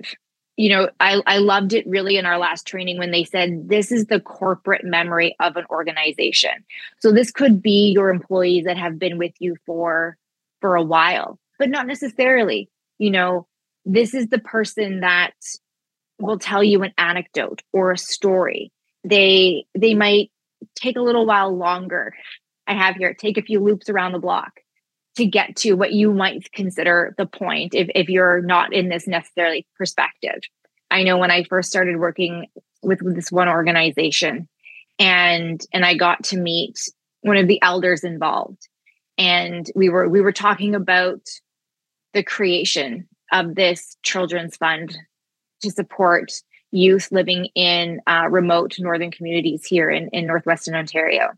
you 0.56 0.68
know, 0.68 0.90
I, 1.00 1.20
I 1.26 1.38
loved 1.38 1.72
it 1.72 1.86
really 1.86 2.16
in 2.18 2.26
our 2.26 2.38
last 2.38 2.66
training 2.66 2.98
when 2.98 3.10
they 3.10 3.24
said 3.24 3.68
this 3.68 3.90
is 3.90 4.06
the 4.06 4.20
corporate 4.20 4.84
memory 4.84 5.34
of 5.40 5.56
an 5.56 5.64
organization. 5.70 6.52
So 7.00 7.10
this 7.10 7.30
could 7.30 7.62
be 7.62 7.92
your 7.92 8.10
employees 8.10 8.66
that 8.66 8.76
have 8.76 8.98
been 8.98 9.18
with 9.18 9.32
you 9.38 9.56
for 9.66 10.16
for 10.60 10.76
a 10.76 10.82
while, 10.82 11.40
but 11.58 11.70
not 11.70 11.86
necessarily. 11.86 12.68
You 12.98 13.10
know, 13.10 13.46
this 13.84 14.14
is 14.14 14.28
the 14.28 14.38
person 14.38 15.00
that 15.00 15.32
will 16.20 16.38
tell 16.38 16.62
you 16.62 16.82
an 16.82 16.92
anecdote 16.98 17.62
or 17.72 17.90
a 17.90 17.98
story. 17.98 18.70
They 19.02 19.66
they 19.74 19.94
might 19.94 20.30
take 20.74 20.96
a 20.96 21.02
little 21.02 21.26
while 21.26 21.56
longer. 21.56 22.14
I 22.66 22.74
have 22.74 22.96
here, 22.96 23.14
take 23.14 23.38
a 23.38 23.42
few 23.42 23.60
loops 23.60 23.88
around 23.88 24.12
the 24.12 24.18
block 24.18 24.60
to 25.16 25.26
get 25.26 25.56
to 25.56 25.74
what 25.74 25.92
you 25.92 26.12
might 26.12 26.50
consider 26.52 27.14
the 27.18 27.26
point 27.26 27.74
if, 27.74 27.88
if 27.94 28.08
you're 28.08 28.40
not 28.40 28.72
in 28.72 28.88
this 28.88 29.06
necessarily 29.06 29.66
perspective. 29.76 30.40
I 30.90 31.02
know 31.02 31.18
when 31.18 31.30
I 31.30 31.44
first 31.44 31.70
started 31.70 31.98
working 31.98 32.46
with, 32.82 33.02
with 33.02 33.14
this 33.14 33.32
one 33.32 33.48
organization 33.48 34.48
and 34.98 35.64
and 35.72 35.84
I 35.84 35.94
got 35.94 36.24
to 36.24 36.36
meet 36.36 36.78
one 37.22 37.36
of 37.36 37.48
the 37.48 37.60
elders 37.62 38.04
involved 38.04 38.68
and 39.18 39.70
we 39.74 39.88
were 39.88 40.08
we 40.08 40.20
were 40.20 40.32
talking 40.32 40.74
about 40.74 41.20
the 42.12 42.22
creation 42.22 43.08
of 43.32 43.54
this 43.54 43.96
children's 44.02 44.56
fund 44.56 44.96
to 45.62 45.70
support 45.70 46.32
youth 46.72 47.08
living 47.12 47.46
in 47.54 48.00
uh, 48.06 48.26
remote 48.30 48.76
northern 48.78 49.10
communities 49.10 49.64
here 49.64 49.90
in, 49.90 50.08
in 50.08 50.26
northwestern 50.26 50.74
Ontario. 50.74 51.30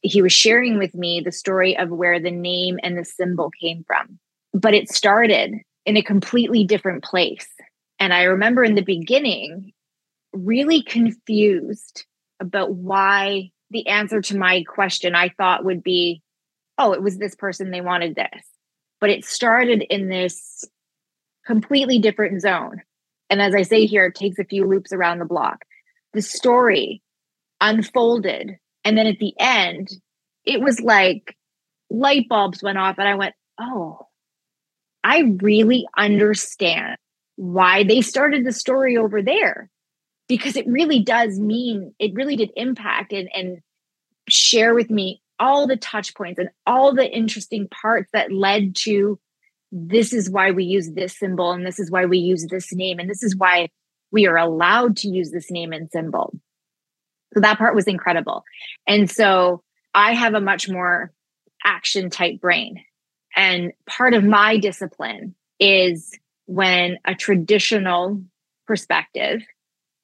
He 0.00 0.22
was 0.22 0.32
sharing 0.32 0.78
with 0.78 0.94
me 0.94 1.20
the 1.20 1.32
story 1.32 1.76
of 1.76 1.90
where 1.90 2.18
the 2.18 2.30
name 2.30 2.78
and 2.82 2.96
the 2.96 3.04
symbol 3.04 3.50
came 3.60 3.84
from, 3.86 4.18
but 4.52 4.74
it 4.74 4.90
started 4.90 5.54
in 5.84 5.96
a 5.96 6.02
completely 6.02 6.64
different 6.64 7.04
place. 7.04 7.48
And 7.98 8.12
I 8.12 8.24
remember 8.24 8.64
in 8.64 8.74
the 8.74 8.82
beginning, 8.82 9.72
really 10.32 10.82
confused 10.82 12.04
about 12.40 12.74
why 12.74 13.50
the 13.70 13.86
answer 13.88 14.20
to 14.22 14.36
my 14.36 14.62
question 14.64 15.14
I 15.14 15.30
thought 15.30 15.64
would 15.64 15.82
be, 15.82 16.22
oh, 16.78 16.92
it 16.92 17.02
was 17.02 17.18
this 17.18 17.34
person, 17.34 17.70
they 17.70 17.80
wanted 17.80 18.14
this. 18.14 18.44
But 19.00 19.10
it 19.10 19.24
started 19.24 19.82
in 19.82 20.08
this 20.08 20.64
completely 21.46 21.98
different 21.98 22.40
zone. 22.40 22.82
And 23.30 23.42
as 23.42 23.54
I 23.54 23.62
say 23.62 23.86
here, 23.86 24.06
it 24.06 24.14
takes 24.14 24.38
a 24.38 24.44
few 24.44 24.66
loops 24.66 24.92
around 24.92 25.18
the 25.18 25.24
block. 25.24 25.64
The 26.12 26.22
story 26.22 27.02
unfolded. 27.60 28.58
And 28.84 28.96
then 28.96 29.06
at 29.06 29.18
the 29.18 29.34
end, 29.38 29.88
it 30.44 30.60
was 30.60 30.80
like 30.80 31.36
light 31.90 32.28
bulbs 32.28 32.62
went 32.62 32.78
off, 32.78 32.98
and 32.98 33.08
I 33.08 33.14
went, 33.14 33.34
oh, 33.60 34.06
I 35.04 35.36
really 35.40 35.86
understand 35.96 36.96
why 37.36 37.84
they 37.84 38.00
started 38.00 38.44
the 38.44 38.52
story 38.52 38.96
over 38.96 39.22
there 39.22 39.70
because 40.28 40.56
it 40.56 40.66
really 40.66 41.00
does 41.00 41.38
mean 41.38 41.94
it 41.98 42.14
really 42.14 42.36
did 42.36 42.50
impact 42.56 43.12
and, 43.12 43.28
and 43.34 43.58
share 44.28 44.74
with 44.74 44.90
me 44.90 45.22
all 45.38 45.66
the 45.66 45.76
touch 45.76 46.14
points 46.14 46.38
and 46.38 46.50
all 46.66 46.94
the 46.94 47.08
interesting 47.08 47.68
parts 47.68 48.10
that 48.12 48.32
led 48.32 48.74
to 48.74 49.18
this 49.70 50.12
is 50.12 50.30
why 50.30 50.50
we 50.50 50.64
use 50.64 50.90
this 50.92 51.18
symbol 51.18 51.52
and 51.52 51.66
this 51.66 51.78
is 51.78 51.90
why 51.90 52.06
we 52.06 52.18
use 52.18 52.46
this 52.46 52.72
name 52.72 52.98
and 52.98 53.08
this 53.08 53.22
is 53.22 53.36
why 53.36 53.68
we 54.10 54.26
are 54.26 54.36
allowed 54.36 54.96
to 54.98 55.08
use 55.08 55.30
this 55.30 55.50
name 55.50 55.72
and 55.72 55.90
symbol. 55.90 56.32
So 57.34 57.40
that 57.40 57.58
part 57.58 57.74
was 57.74 57.86
incredible. 57.86 58.44
And 58.86 59.10
so 59.10 59.62
i 59.94 60.12
have 60.12 60.34
a 60.34 60.40
much 60.40 60.68
more 60.68 61.12
action 61.64 62.10
type 62.10 62.40
brain. 62.40 62.84
And 63.36 63.72
part 63.88 64.14
of 64.14 64.24
my 64.24 64.56
discipline 64.58 65.34
is 65.60 66.18
when 66.46 66.98
a 67.04 67.14
traditional 67.14 68.22
perspective 68.66 69.42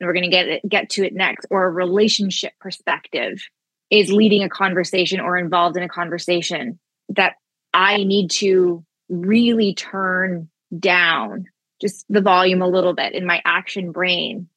and 0.00 0.06
we're 0.06 0.12
going 0.12 0.30
to 0.30 0.30
get 0.30 0.68
get 0.68 0.90
to 0.90 1.04
it 1.04 1.14
next 1.14 1.47
or 1.50 1.64
a 1.64 1.71
relationship 1.71 2.52
perspective 2.61 3.42
is 3.90 4.11
leading 4.11 4.42
a 4.42 4.49
conversation 4.49 5.21
or 5.21 5.37
involved 5.37 5.76
in 5.76 5.83
a 5.83 5.88
conversation 5.88 6.78
that 7.11 7.35
I 7.73 8.04
need 8.04 8.30
to 8.33 8.85
really 9.21 9.75
turn 9.75 10.49
down 10.78 11.47
just 11.80 12.04
the 12.09 12.21
volume 12.21 12.62
a 12.62 12.68
little 12.68 12.94
bit 12.94 13.12
in 13.12 13.26
my 13.26 13.42
action 13.44 13.92
brain 13.92 14.49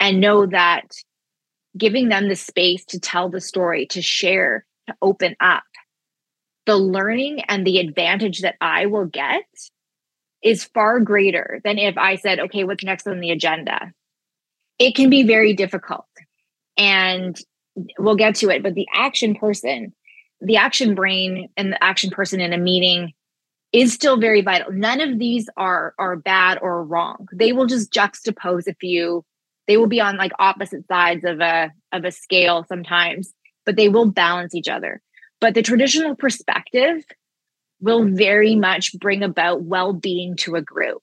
and 0.00 0.20
know 0.20 0.46
that 0.46 0.86
giving 1.76 2.08
them 2.08 2.28
the 2.28 2.36
space 2.36 2.84
to 2.86 3.00
tell 3.00 3.28
the 3.28 3.40
story, 3.40 3.86
to 3.86 4.02
share, 4.02 4.64
to 4.86 4.94
open 5.00 5.36
up, 5.40 5.64
the 6.66 6.76
learning 6.76 7.40
and 7.48 7.66
the 7.66 7.78
advantage 7.78 8.42
that 8.42 8.56
I 8.60 8.86
will 8.86 9.06
get 9.06 9.44
is 10.42 10.64
far 10.64 11.00
greater 11.00 11.60
than 11.64 11.78
if 11.78 11.96
I 11.96 12.16
said, 12.16 12.40
okay, 12.40 12.64
what's 12.64 12.84
next 12.84 13.06
on 13.06 13.20
the 13.20 13.30
agenda? 13.30 13.92
It 14.78 14.94
can 14.94 15.10
be 15.10 15.24
very 15.24 15.54
difficult. 15.54 16.06
And 16.76 17.36
we'll 17.98 18.16
get 18.16 18.36
to 18.36 18.50
it, 18.50 18.62
but 18.62 18.74
the 18.74 18.86
action 18.94 19.34
person, 19.34 19.94
the 20.40 20.56
action 20.56 20.94
brain 20.94 21.48
and 21.56 21.72
the 21.72 21.82
action 21.82 22.10
person 22.10 22.40
in 22.40 22.52
a 22.52 22.58
meeting 22.58 23.12
is 23.72 23.92
still 23.92 24.18
very 24.18 24.40
vital. 24.40 24.72
None 24.72 25.00
of 25.00 25.18
these 25.18 25.48
are 25.56 25.94
are 25.98 26.16
bad 26.16 26.58
or 26.60 26.82
wrong. 26.84 27.28
They 27.32 27.52
will 27.52 27.66
just 27.66 27.92
juxtapose 27.92 28.66
a 28.66 28.74
few. 28.74 29.24
They 29.66 29.76
will 29.76 29.86
be 29.86 30.00
on 30.00 30.16
like 30.16 30.32
opposite 30.38 30.86
sides 30.86 31.24
of 31.24 31.40
a 31.40 31.72
of 31.92 32.04
a 32.04 32.12
scale 32.12 32.64
sometimes, 32.68 33.32
but 33.66 33.76
they 33.76 33.88
will 33.88 34.06
balance 34.06 34.54
each 34.54 34.68
other. 34.68 35.02
But 35.40 35.54
the 35.54 35.62
traditional 35.62 36.16
perspective 36.16 37.04
will 37.80 38.04
very 38.04 38.56
much 38.56 38.98
bring 38.98 39.22
about 39.22 39.62
well-being 39.62 40.34
to 40.34 40.56
a 40.56 40.62
group 40.62 41.02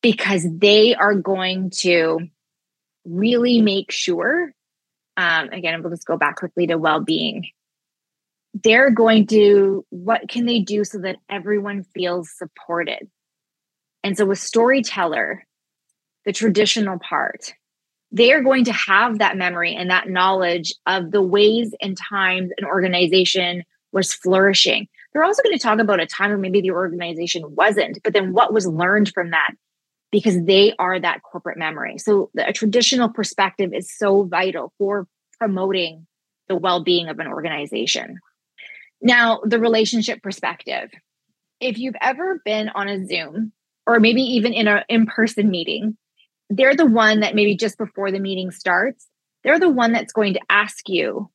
because 0.00 0.46
they 0.50 0.94
are 0.94 1.14
going 1.14 1.68
to 1.68 2.20
really 3.04 3.60
make 3.60 3.90
sure 3.90 4.54
um, 5.20 5.50
again, 5.50 5.82
we'll 5.82 5.90
just 5.90 6.06
go 6.06 6.16
back 6.16 6.36
quickly 6.36 6.66
to 6.68 6.78
well 6.78 7.00
being. 7.00 7.50
They're 8.52 8.90
going 8.90 9.26
to, 9.28 9.84
what 9.90 10.28
can 10.28 10.46
they 10.46 10.60
do 10.60 10.84
so 10.84 10.98
that 10.98 11.16
everyone 11.28 11.84
feels 11.94 12.30
supported? 12.36 13.08
And 14.02 14.16
so, 14.16 14.26
with 14.26 14.38
storyteller, 14.38 15.46
the 16.24 16.32
traditional 16.32 16.98
part, 16.98 17.54
they 18.12 18.32
are 18.32 18.42
going 18.42 18.64
to 18.64 18.72
have 18.72 19.18
that 19.18 19.36
memory 19.36 19.74
and 19.74 19.90
that 19.90 20.08
knowledge 20.08 20.74
of 20.86 21.10
the 21.10 21.22
ways 21.22 21.74
and 21.80 21.96
times 21.96 22.50
an 22.58 22.64
organization 22.64 23.62
was 23.92 24.12
flourishing. 24.12 24.88
They're 25.12 25.24
also 25.24 25.42
going 25.42 25.56
to 25.56 25.62
talk 25.62 25.78
about 25.78 26.00
a 26.00 26.06
time 26.06 26.30
when 26.30 26.40
maybe 26.40 26.60
the 26.60 26.70
organization 26.70 27.42
wasn't, 27.54 27.98
but 28.02 28.12
then 28.12 28.32
what 28.32 28.52
was 28.52 28.66
learned 28.66 29.12
from 29.12 29.30
that 29.30 29.52
because 30.12 30.44
they 30.44 30.74
are 30.78 30.98
that 30.98 31.22
corporate 31.22 31.58
memory. 31.58 31.98
So 31.98 32.30
the, 32.34 32.48
a 32.48 32.52
traditional 32.52 33.08
perspective 33.08 33.72
is 33.72 33.96
so 33.96 34.24
vital 34.24 34.72
for 34.78 35.06
promoting 35.38 36.06
the 36.48 36.56
well-being 36.56 37.08
of 37.08 37.18
an 37.20 37.28
organization. 37.28 38.18
Now, 39.02 39.40
the 39.44 39.58
relationship 39.58 40.22
perspective. 40.22 40.90
If 41.60 41.78
you've 41.78 41.96
ever 42.00 42.40
been 42.44 42.70
on 42.70 42.88
a 42.88 43.04
Zoom 43.06 43.52
or 43.86 44.00
maybe 44.00 44.22
even 44.22 44.52
in 44.52 44.68
an 44.68 44.82
in-person 44.88 45.50
meeting, 45.50 45.96
they're 46.48 46.76
the 46.76 46.86
one 46.86 47.20
that 47.20 47.34
maybe 47.34 47.56
just 47.56 47.78
before 47.78 48.10
the 48.10 48.20
meeting 48.20 48.50
starts, 48.50 49.06
they're 49.44 49.58
the 49.58 49.68
one 49.68 49.92
that's 49.92 50.12
going 50.12 50.34
to 50.34 50.40
ask 50.48 50.88
you, 50.88 51.30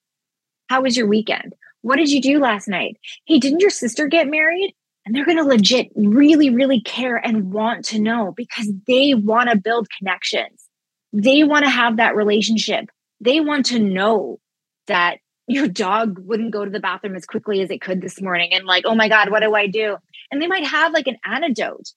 "How 0.69 0.81
was 0.81 0.97
your 0.97 1.07
weekend? 1.07 1.53
What 1.81 1.97
did 1.97 2.11
you 2.11 2.21
do 2.21 2.39
last 2.39 2.67
night? 2.67 2.97
Hey, 3.25 3.39
didn't 3.39 3.61
your 3.61 3.69
sister 3.69 4.07
get 4.07 4.27
married?" 4.27 4.75
and 5.05 5.13
they're 5.13 5.25
going 5.25 5.37
to 5.37 5.43
legit 5.43 5.91
really, 5.95 6.49
really 6.49 6.81
care 6.81 7.15
and 7.15 7.53
want 7.53 7.85
to 7.85 7.99
know 7.99 8.33
because 8.35 8.71
they 8.87 9.13
want 9.13 9.49
to 9.49 9.57
build 9.57 9.87
connections. 9.97 10.67
They 11.13 11.43
want 11.43 11.63
to 11.65 11.69
have 11.69 11.97
that 11.97 12.15
relationship. 12.15 12.89
They 13.21 13.39
want 13.39 13.67
to 13.67 13.79
know 13.79 14.39
that 14.87 15.17
your 15.47 15.67
dog 15.67 16.19
wouldn't 16.19 16.51
go 16.51 16.65
to 16.65 16.71
the 16.71 16.79
bathroom 16.79 17.15
as 17.15 17.25
quickly 17.25 17.61
as 17.61 17.69
it 17.69 17.81
could 17.81 18.01
this 18.01 18.21
morning 18.21 18.53
and 18.53 18.65
like, 18.65 18.85
oh 18.85 18.95
my 18.95 19.09
God, 19.09 19.29
what 19.29 19.41
do 19.41 19.53
I 19.53 19.67
do? 19.67 19.97
And 20.31 20.41
they 20.41 20.47
might 20.47 20.65
have 20.65 20.93
like 20.93 21.07
an 21.07 21.17
antidote. 21.23 21.91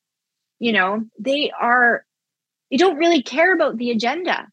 You 0.59 0.73
know, 0.73 1.05
they 1.19 1.51
are, 1.59 2.05
they 2.71 2.77
don't 2.77 2.99
really 2.99 3.23
care 3.23 3.55
about 3.55 3.79
the 3.79 3.91
agenda. 3.91 4.49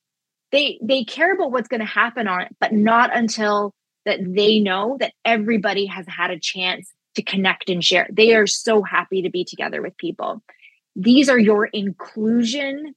They 0.52 0.80
they 0.82 1.04
care 1.04 1.34
about 1.34 1.52
what's 1.52 1.68
going 1.68 1.82
to 1.82 1.86
happen 1.86 2.28
on 2.28 2.44
it, 2.44 2.56
but 2.62 2.72
not 2.72 3.14
until 3.14 3.74
that 4.06 4.20
they 4.22 4.60
know 4.60 4.96
that 5.00 5.14
everybody 5.26 5.88
has 5.88 6.06
had 6.08 6.32
a 6.32 6.40
chance 6.40 6.90
to 7.16 7.24
connect 7.24 7.70
and 7.70 7.84
share. 7.84 8.08
They 8.12 8.36
are 8.36 8.48
so 8.48 8.84
happy 8.84 9.24
to 9.24 9.30
be 9.30 9.44
together 9.44 9.82
with 9.82 9.98
people. 9.98 10.42
These 10.96 11.28
are 11.28 11.40
your 11.40 11.66
inclusion 11.66 12.94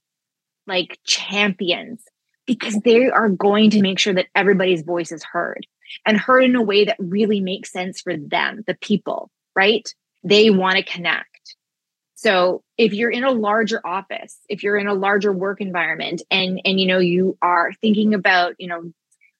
like 0.67 0.99
champions 1.03 2.01
because 2.45 2.75
they 2.85 3.09
are 3.09 3.27
going 3.27 3.71
to 3.71 3.81
make 3.81 3.99
sure 3.99 4.13
that 4.13 4.27
everybody's 4.35 4.83
voice 4.83 5.11
is 5.11 5.23
heard 5.23 5.65
and 6.05 6.17
heard 6.17 6.43
in 6.43 6.55
a 6.55 6.61
way 6.61 6.85
that 6.85 6.97
really 6.99 7.39
makes 7.39 7.71
sense 7.71 8.01
for 8.01 8.15
them, 8.15 8.63
the 8.67 8.75
people, 8.75 9.29
right? 9.55 9.87
They 10.23 10.49
want 10.49 10.77
to 10.77 10.83
connect. 10.83 11.25
So 12.15 12.63
if 12.77 12.93
you're 12.93 13.11
in 13.11 13.23
a 13.23 13.31
larger 13.31 13.81
office, 13.85 14.37
if 14.49 14.61
you're 14.61 14.77
in 14.77 14.87
a 14.87 14.93
larger 14.93 15.31
work 15.31 15.61
environment 15.61 16.21
and 16.29 16.59
and 16.65 16.79
you 16.79 16.87
know 16.87 16.99
you 16.99 17.37
are 17.41 17.71
thinking 17.81 18.13
about, 18.13 18.55
you 18.59 18.67
know, 18.67 18.91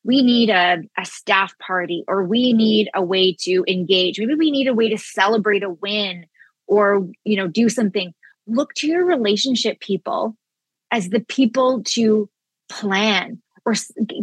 we 0.03 0.23
need 0.23 0.49
a, 0.49 0.77
a 0.97 1.05
staff 1.05 1.57
party 1.59 2.03
or 2.07 2.23
we 2.23 2.53
need 2.53 2.89
a 2.95 3.03
way 3.03 3.35
to 3.41 3.63
engage 3.67 4.19
maybe 4.19 4.35
we 4.35 4.51
need 4.51 4.67
a 4.67 4.73
way 4.73 4.89
to 4.89 4.97
celebrate 4.97 5.63
a 5.63 5.69
win 5.69 6.25
or 6.67 7.07
you 7.25 7.35
know 7.35 7.47
do 7.47 7.69
something 7.69 8.13
look 8.47 8.73
to 8.73 8.87
your 8.87 9.05
relationship 9.05 9.79
people 9.79 10.35
as 10.91 11.09
the 11.09 11.19
people 11.19 11.83
to 11.83 12.29
plan 12.69 13.41
or 13.65 13.73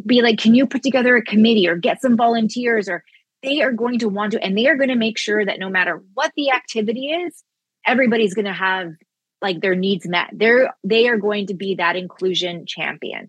be 0.04 0.22
like 0.22 0.38
can 0.38 0.54
you 0.54 0.66
put 0.66 0.82
together 0.82 1.16
a 1.16 1.22
committee 1.22 1.68
or 1.68 1.76
get 1.76 2.00
some 2.00 2.16
volunteers 2.16 2.88
or 2.88 3.04
they 3.42 3.62
are 3.62 3.72
going 3.72 3.98
to 3.98 4.08
want 4.08 4.32
to 4.32 4.42
and 4.42 4.56
they 4.56 4.66
are 4.66 4.76
going 4.76 4.88
to 4.88 4.96
make 4.96 5.18
sure 5.18 5.44
that 5.44 5.58
no 5.58 5.68
matter 5.68 6.02
what 6.14 6.32
the 6.36 6.50
activity 6.50 7.08
is 7.10 7.42
everybody's 7.86 8.34
going 8.34 8.46
to 8.46 8.52
have 8.52 8.92
like 9.42 9.60
their 9.60 9.74
needs 9.74 10.06
met 10.06 10.30
they're 10.32 10.74
they 10.84 11.08
are 11.08 11.18
going 11.18 11.46
to 11.46 11.54
be 11.54 11.74
that 11.74 11.96
inclusion 11.96 12.64
champion 12.66 13.28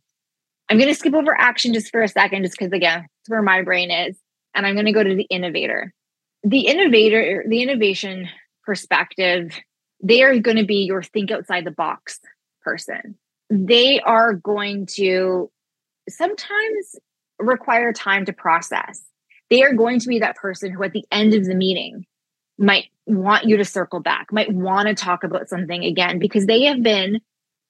I'm 0.70 0.78
going 0.78 0.90
to 0.90 0.96
skip 0.96 1.14
over 1.14 1.36
action 1.38 1.74
just 1.74 1.92
for 1.92 2.02
a 2.02 2.08
second, 2.08 2.44
just 2.44 2.58
because 2.58 2.74
again, 2.74 3.08
it's 3.22 3.30
where 3.30 3.42
my 3.42 3.62
brain 3.62 3.90
is. 3.90 4.18
And 4.54 4.66
I'm 4.66 4.76
going 4.76 4.86
to 4.86 4.92
go 4.92 5.04
to 5.04 5.16
the 5.16 5.28
innovator. 5.30 5.94
The 6.44 6.68
innovator, 6.68 7.46
the 7.48 7.62
innovation 7.62 8.28
perspective, 8.66 9.58
they 10.04 10.24
are 10.24 10.38
going 10.40 10.58
to 10.58 10.66
be 10.66 10.86
your 10.86 11.04
think 11.04 11.32
outside 11.32 11.66
the 11.66 11.72
box 11.72 12.20
person. 12.64 13.18
They 13.50 14.00
are 14.02 14.34
going 14.34 14.88
to 14.98 15.50
sometimes 16.10 16.96
require 17.40 17.94
time 17.94 18.26
to 18.26 18.34
process. 18.34 19.04
They 19.50 19.64
are 19.64 19.74
going 19.74 20.00
to 20.00 20.08
be 20.08 20.20
that 20.20 20.36
person 20.36 20.72
who, 20.72 20.84
at 20.84 20.94
the 20.94 21.06
end 21.12 21.34
of 21.34 21.46
the 21.46 21.56
meeting, 21.56 22.06
might 22.58 22.86
want 23.06 23.46
you 23.46 23.58
to 23.58 23.66
circle 23.66 24.00
back, 24.00 24.32
might 24.32 24.52
want 24.52 24.88
to 24.88 24.96
talk 24.96 25.24
about 25.24 25.48
something 25.48 25.84
again 25.84 26.20
because 26.20 26.46
they 26.46 26.64
have 26.64 26.82
been 26.82 27.22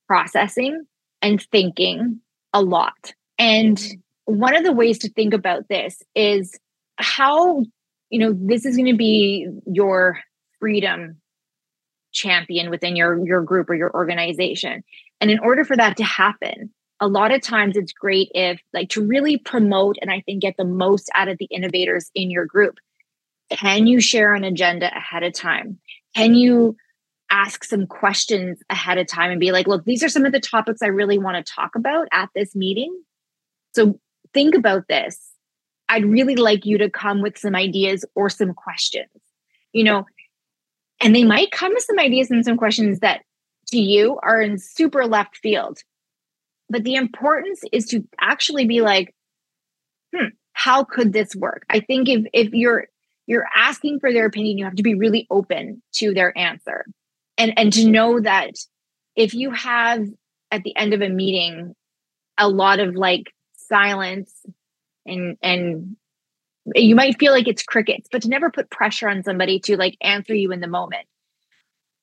processing 0.07 0.85
and 1.21 1.41
thinking 1.51 2.21
a 2.53 2.61
lot. 2.61 3.13
And 3.37 3.77
mm-hmm. 3.77 4.35
one 4.35 4.55
of 4.55 4.63
the 4.63 4.71
ways 4.71 4.99
to 4.99 5.09
think 5.09 5.33
about 5.33 5.67
this 5.67 6.01
is 6.15 6.57
how, 6.97 7.63
you 8.09 8.19
know, 8.19 8.35
this 8.39 8.65
is 8.65 8.75
going 8.75 8.91
to 8.91 8.97
be 8.97 9.47
your 9.65 10.19
freedom 10.59 11.21
champion 12.13 12.71
within 12.71 12.95
your 12.95 13.23
your 13.25 13.43
group 13.43 13.69
or 13.69 13.75
your 13.75 13.93
organization. 13.93 14.83
And 15.21 15.29
in 15.29 15.39
order 15.39 15.63
for 15.63 15.75
that 15.75 15.97
to 15.97 16.03
happen, 16.03 16.71
a 16.99 17.07
lot 17.07 17.31
of 17.31 17.41
times 17.41 17.77
it's 17.77 17.93
great 17.93 18.31
if 18.33 18.59
like 18.73 18.89
to 18.89 19.05
really 19.05 19.37
promote 19.37 19.97
and 20.01 20.11
I 20.11 20.21
think 20.21 20.41
get 20.41 20.57
the 20.57 20.65
most 20.65 21.09
out 21.13 21.27
of 21.27 21.37
the 21.37 21.45
innovators 21.45 22.09
in 22.15 22.31
your 22.31 22.45
group. 22.45 22.77
Can 23.49 23.87
you 23.87 24.01
share 24.01 24.33
an 24.33 24.43
agenda 24.43 24.95
ahead 24.95 25.23
of 25.23 25.33
time? 25.33 25.79
Can 26.15 26.33
you 26.33 26.75
ask 27.29 27.63
some 27.63 27.87
questions 27.87 28.59
ahead 28.69 28.97
of 28.97 29.07
time 29.07 29.31
and 29.31 29.39
be 29.39 29.51
like, 29.51 29.67
look, 29.67 29.85
these 29.85 30.03
are 30.03 30.09
some 30.09 30.25
of 30.25 30.31
the 30.31 30.39
topics 30.39 30.81
I 30.81 30.87
really 30.87 31.17
want 31.17 31.45
to 31.45 31.53
talk 31.53 31.75
about 31.75 32.07
at 32.11 32.29
this 32.33 32.55
meeting. 32.55 32.95
So 33.73 33.99
think 34.33 34.55
about 34.55 34.87
this. 34.87 35.31
I'd 35.89 36.05
really 36.05 36.35
like 36.35 36.65
you 36.65 36.77
to 36.79 36.89
come 36.89 37.21
with 37.21 37.37
some 37.37 37.55
ideas 37.55 38.05
or 38.15 38.29
some 38.29 38.53
questions, 38.53 39.09
you 39.71 39.83
know, 39.83 40.05
and 40.99 41.15
they 41.15 41.23
might 41.23 41.51
come 41.51 41.73
with 41.73 41.83
some 41.83 41.99
ideas 41.99 42.31
and 42.31 42.43
some 42.43 42.57
questions 42.57 42.99
that 42.99 43.21
to 43.67 43.77
you 43.77 44.19
are 44.23 44.41
in 44.41 44.57
super 44.57 45.05
left 45.05 45.37
field. 45.37 45.79
But 46.69 46.83
the 46.83 46.95
importance 46.95 47.61
is 47.71 47.85
to 47.87 48.05
actually 48.19 48.65
be 48.65 48.81
like, 48.81 49.15
hmm, 50.13 50.27
how 50.53 50.83
could 50.83 51.13
this 51.13 51.35
work? 51.35 51.65
I 51.69 51.79
think 51.79 52.09
if 52.09 52.25
if 52.33 52.53
you're 52.53 52.87
you're 53.25 53.47
asking 53.55 53.99
for 53.99 54.11
their 54.11 54.25
opinion, 54.25 54.57
you 54.57 54.65
have 54.65 54.75
to 54.75 54.83
be 54.83 54.95
really 54.95 55.27
open 55.29 55.81
to 55.95 56.13
their 56.13 56.37
answer. 56.37 56.85
And 57.37 57.53
and 57.57 57.71
to 57.73 57.87
know 57.87 58.19
that 58.19 58.51
if 59.15 59.33
you 59.33 59.51
have 59.51 60.07
at 60.51 60.63
the 60.63 60.75
end 60.75 60.93
of 60.93 61.01
a 61.01 61.09
meeting 61.09 61.75
a 62.37 62.47
lot 62.47 62.79
of 62.79 62.95
like 62.95 63.33
silence 63.53 64.33
and 65.05 65.37
and 65.41 65.95
you 66.75 66.95
might 66.95 67.17
feel 67.17 67.31
like 67.31 67.47
it's 67.47 67.63
crickets, 67.63 68.09
but 68.11 68.23
to 68.23 68.29
never 68.29 68.49
put 68.49 68.69
pressure 68.69 69.07
on 69.07 69.23
somebody 69.23 69.59
to 69.61 69.77
like 69.77 69.95
answer 70.01 70.33
you 70.33 70.51
in 70.51 70.59
the 70.59 70.67
moment. 70.67 71.07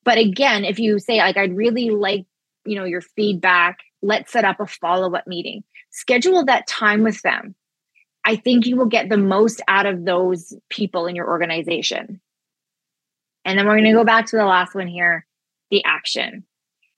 But 0.04 0.18
again, 0.18 0.64
if 0.64 0.78
you 0.78 0.98
say 0.98 1.18
like 1.18 1.36
I'd 1.36 1.56
really 1.56 1.90
like, 1.90 2.26
you 2.64 2.76
know, 2.76 2.84
your 2.84 3.02
feedback, 3.02 3.78
let's 4.04 4.32
set 4.32 4.44
up 4.44 4.60
a 4.60 4.66
follow-up 4.66 5.26
meeting. 5.26 5.64
Schedule 5.90 6.44
that 6.44 6.66
time 6.66 7.02
with 7.02 7.22
them. 7.22 7.54
I 8.24 8.36
think 8.36 8.66
you 8.66 8.76
will 8.76 8.86
get 8.86 9.08
the 9.08 9.16
most 9.16 9.60
out 9.68 9.86
of 9.86 10.04
those 10.04 10.54
people 10.70 11.06
in 11.06 11.16
your 11.16 11.28
organization. 11.28 12.20
And 13.44 13.58
then 13.58 13.66
we're 13.66 13.78
going 13.78 13.84
to 13.84 13.92
go 13.92 14.04
back 14.04 14.26
to 14.26 14.36
the 14.36 14.46
last 14.46 14.74
one 14.74 14.86
here, 14.86 15.26
the 15.70 15.84
action. 15.84 16.44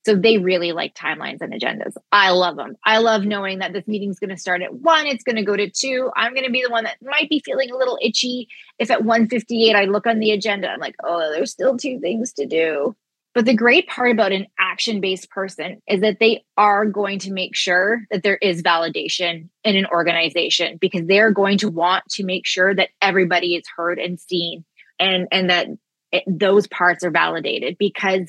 So 0.04 0.14
they 0.14 0.38
really 0.38 0.70
like 0.70 0.94
timelines 0.94 1.40
and 1.40 1.52
agendas. 1.52 1.96
I 2.12 2.30
love 2.30 2.54
them. 2.54 2.76
I 2.84 2.98
love 2.98 3.24
knowing 3.24 3.58
that 3.58 3.72
this 3.72 3.88
meeting's 3.88 4.20
going 4.20 4.30
to 4.30 4.36
start 4.36 4.62
at 4.62 4.72
one, 4.72 5.04
it's 5.04 5.24
going 5.24 5.34
to 5.34 5.42
go 5.42 5.56
to 5.56 5.68
two. 5.68 6.12
I'm 6.14 6.32
going 6.32 6.46
to 6.46 6.52
be 6.52 6.62
the 6.62 6.70
one 6.70 6.84
that 6.84 6.98
might 7.02 7.28
be 7.28 7.42
feeling 7.44 7.72
a 7.72 7.76
little 7.76 7.98
itchy 8.00 8.46
if 8.78 8.88
at 8.88 9.04
158 9.04 9.74
I 9.74 9.86
look 9.86 10.06
on 10.06 10.20
the 10.20 10.30
agenda, 10.30 10.68
I'm 10.68 10.78
like, 10.78 10.94
oh, 11.02 11.32
there's 11.32 11.50
still 11.50 11.76
two 11.76 11.98
things 11.98 12.32
to 12.34 12.46
do. 12.46 12.94
But 13.36 13.44
the 13.44 13.54
great 13.54 13.86
part 13.86 14.12
about 14.12 14.32
an 14.32 14.46
action 14.58 15.02
based 15.02 15.28
person 15.28 15.82
is 15.86 16.00
that 16.00 16.18
they 16.18 16.46
are 16.56 16.86
going 16.86 17.18
to 17.18 17.30
make 17.30 17.54
sure 17.54 18.00
that 18.10 18.22
there 18.22 18.38
is 18.38 18.62
validation 18.62 19.50
in 19.62 19.76
an 19.76 19.84
organization 19.84 20.78
because 20.80 21.06
they're 21.06 21.32
going 21.32 21.58
to 21.58 21.68
want 21.68 22.04
to 22.12 22.24
make 22.24 22.46
sure 22.46 22.74
that 22.74 22.88
everybody 23.02 23.54
is 23.54 23.64
heard 23.76 23.98
and 23.98 24.18
seen 24.18 24.64
and, 24.98 25.28
and 25.30 25.50
that 25.50 25.66
it, 26.12 26.24
those 26.26 26.66
parts 26.66 27.04
are 27.04 27.10
validated 27.10 27.76
because 27.78 28.22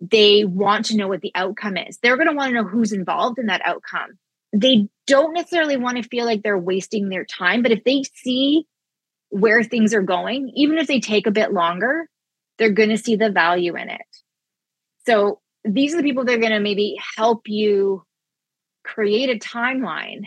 they 0.00 0.46
want 0.46 0.86
to 0.86 0.96
know 0.96 1.08
what 1.08 1.20
the 1.20 1.32
outcome 1.34 1.76
is. 1.76 1.98
They're 1.98 2.16
going 2.16 2.30
to 2.30 2.34
want 2.34 2.48
to 2.48 2.54
know 2.54 2.66
who's 2.66 2.92
involved 2.92 3.38
in 3.38 3.48
that 3.48 3.60
outcome. 3.62 4.18
They 4.54 4.88
don't 5.06 5.34
necessarily 5.34 5.76
want 5.76 5.98
to 5.98 6.08
feel 6.08 6.24
like 6.24 6.42
they're 6.42 6.56
wasting 6.56 7.10
their 7.10 7.26
time, 7.26 7.62
but 7.62 7.72
if 7.72 7.84
they 7.84 8.04
see 8.14 8.64
where 9.28 9.62
things 9.62 9.92
are 9.92 10.00
going, 10.00 10.50
even 10.54 10.78
if 10.78 10.86
they 10.86 11.00
take 11.00 11.26
a 11.26 11.30
bit 11.30 11.52
longer, 11.52 12.08
they're 12.58 12.70
going 12.70 12.88
to 12.88 12.98
see 12.98 13.16
the 13.16 13.30
value 13.30 13.76
in 13.76 13.90
it. 13.90 14.00
So 15.06 15.40
these 15.64 15.94
are 15.94 15.98
the 15.98 16.02
people 16.02 16.24
that 16.24 16.34
are 16.34 16.40
going 16.40 16.52
to 16.52 16.60
maybe 16.60 16.96
help 17.16 17.42
you 17.46 18.04
create 18.84 19.30
a 19.30 19.38
timeline. 19.38 20.22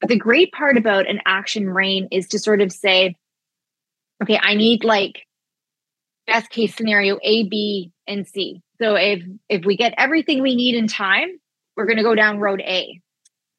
But 0.00 0.08
the 0.08 0.18
great 0.18 0.52
part 0.52 0.76
about 0.76 1.08
an 1.08 1.20
action 1.26 1.68
rain 1.68 2.08
is 2.10 2.28
to 2.28 2.38
sort 2.38 2.60
of 2.60 2.72
say, 2.72 3.16
okay, 4.22 4.38
I 4.40 4.54
need 4.54 4.84
like 4.84 5.22
best 6.26 6.50
case 6.50 6.74
scenario 6.74 7.18
A, 7.22 7.48
B, 7.48 7.92
and 8.06 8.26
C. 8.26 8.62
So 8.80 8.96
if 8.96 9.22
if 9.48 9.64
we 9.64 9.76
get 9.76 9.94
everything 9.96 10.42
we 10.42 10.56
need 10.56 10.74
in 10.74 10.88
time, 10.88 11.28
we're 11.76 11.86
going 11.86 11.98
to 11.98 12.02
go 12.02 12.14
down 12.14 12.40
road 12.40 12.60
A. 12.60 13.00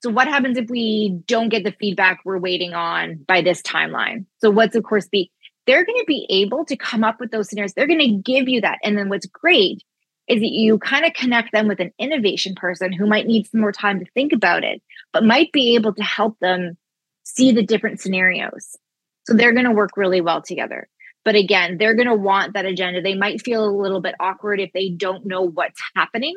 So 0.02 0.10
what 0.10 0.28
happens 0.28 0.58
if 0.58 0.70
we 0.70 1.22
don't 1.28 1.48
get 1.48 1.64
the 1.64 1.74
feedback 1.80 2.20
we're 2.26 2.38
waiting 2.38 2.74
on 2.74 3.24
by 3.26 3.42
this 3.42 3.62
timeline? 3.62 4.26
So 4.40 4.52
what's 4.52 4.76
of 4.76 4.84
course 4.84 5.08
B? 5.08 5.32
they're 5.66 5.86
going 5.86 6.00
to 6.00 6.06
be 6.06 6.26
able 6.30 6.66
to 6.66 6.76
come 6.76 7.04
up 7.04 7.20
with 7.20 7.32
those 7.32 7.50
scenarios. 7.50 7.74
They're 7.74 7.88
going 7.88 8.00
to 8.00 8.32
give 8.32 8.50
you 8.50 8.62
that. 8.62 8.80
And 8.84 8.98
then 8.98 9.10
what's 9.10 9.26
great 9.26 9.84
is 10.28 10.40
that 10.40 10.52
you 10.52 10.78
kind 10.80 11.06
of 11.06 11.14
connect 11.14 11.52
them 11.52 11.68
with 11.68 11.80
an 11.80 11.92
innovation 12.00 12.56
person 12.56 12.94
who 12.94 13.06
might 13.06 13.28
need 13.28 13.48
some 13.48 13.62
more 13.62 13.72
time 13.72 14.00
to 14.00 14.12
think 14.14 14.32
about 14.32 14.64
it, 14.64 14.82
but 15.12 15.24
might 15.24 15.52
be 15.52 15.76
able 15.76 15.94
to 15.94 16.04
help 16.04 16.38
them 16.40 16.78
see 17.24 17.52
the 17.52 17.64
different 17.64 18.00
scenarios. 18.00 18.78
So 19.26 19.34
they're 19.34 19.54
going 19.54 19.66
to 19.66 19.72
work 19.72 19.92
really 19.98 20.22
well 20.22 20.42
together. 20.42 20.88
But 21.26 21.36
again, 21.36 21.78
they're 21.78 21.96
going 21.96 22.08
to 22.08 22.16
want 22.16 22.54
that 22.54 22.66
agenda. 22.66 23.02
They 23.02 23.16
might 23.16 23.42
feel 23.42 23.66
a 23.66 23.72
little 23.72 24.02
bit 24.02 24.16
awkward 24.20 24.60
if 24.60 24.72
they 24.74 24.90
don't 24.90 25.26
know 25.26 25.42
what's 25.42 25.82
happening. 25.96 26.36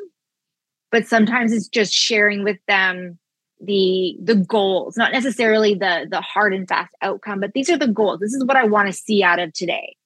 But 0.92 1.07
sometimes 1.07 1.53
it's 1.53 1.68
just 1.68 1.92
sharing 1.92 2.44
with 2.44 2.59
them 2.68 3.18
the 3.61 4.16
the 4.22 4.37
goals, 4.37 4.96
not 4.96 5.12
necessarily 5.12 5.75
the 5.75 6.07
the 6.09 6.20
hard 6.20 6.55
and 6.55 6.68
fast 6.68 6.94
outcome, 7.03 7.40
but 7.40 7.53
these 7.55 7.70
are 7.70 7.79
the 7.79 7.88
goals. 7.88 8.20
This 8.20 8.35
is 8.35 8.44
what 8.44 8.57
I 8.57 8.64
want 8.64 8.87
to 8.87 8.92
see 8.92 9.22
out 9.22 9.40
of 9.40 9.53
today. 9.53 9.96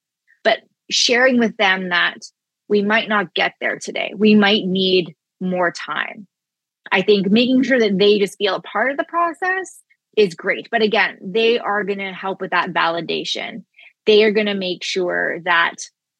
But 0.43 0.59
sharing 0.89 1.37
with 1.37 1.55
them 1.57 1.89
that 1.89 2.17
we 2.71 2.81
might 2.81 3.07
not 3.07 3.35
get 3.35 3.53
there 3.61 3.77
today. 3.77 4.13
We 4.17 4.33
might 4.33 4.65
need 4.65 5.15
more 5.39 5.71
time. 5.71 6.25
I 6.91 7.03
think 7.03 7.29
making 7.29 7.63
sure 7.63 7.79
that 7.79 7.99
they 7.99 8.17
just 8.17 8.37
feel 8.37 8.55
a 8.55 8.61
part 8.61 8.89
of 8.89 8.97
the 8.97 9.03
process 9.03 9.83
is 10.17 10.33
great. 10.33 10.69
But 10.71 10.81
again, 10.81 11.19
they 11.21 11.59
are 11.59 11.83
going 11.83 11.99
to 11.99 12.11
help 12.11 12.41
with 12.41 12.51
that 12.51 12.73
validation 12.73 13.63
they 14.05 14.23
are 14.23 14.31
going 14.31 14.47
to 14.47 14.53
make 14.53 14.83
sure 14.83 15.39
that 15.41 15.75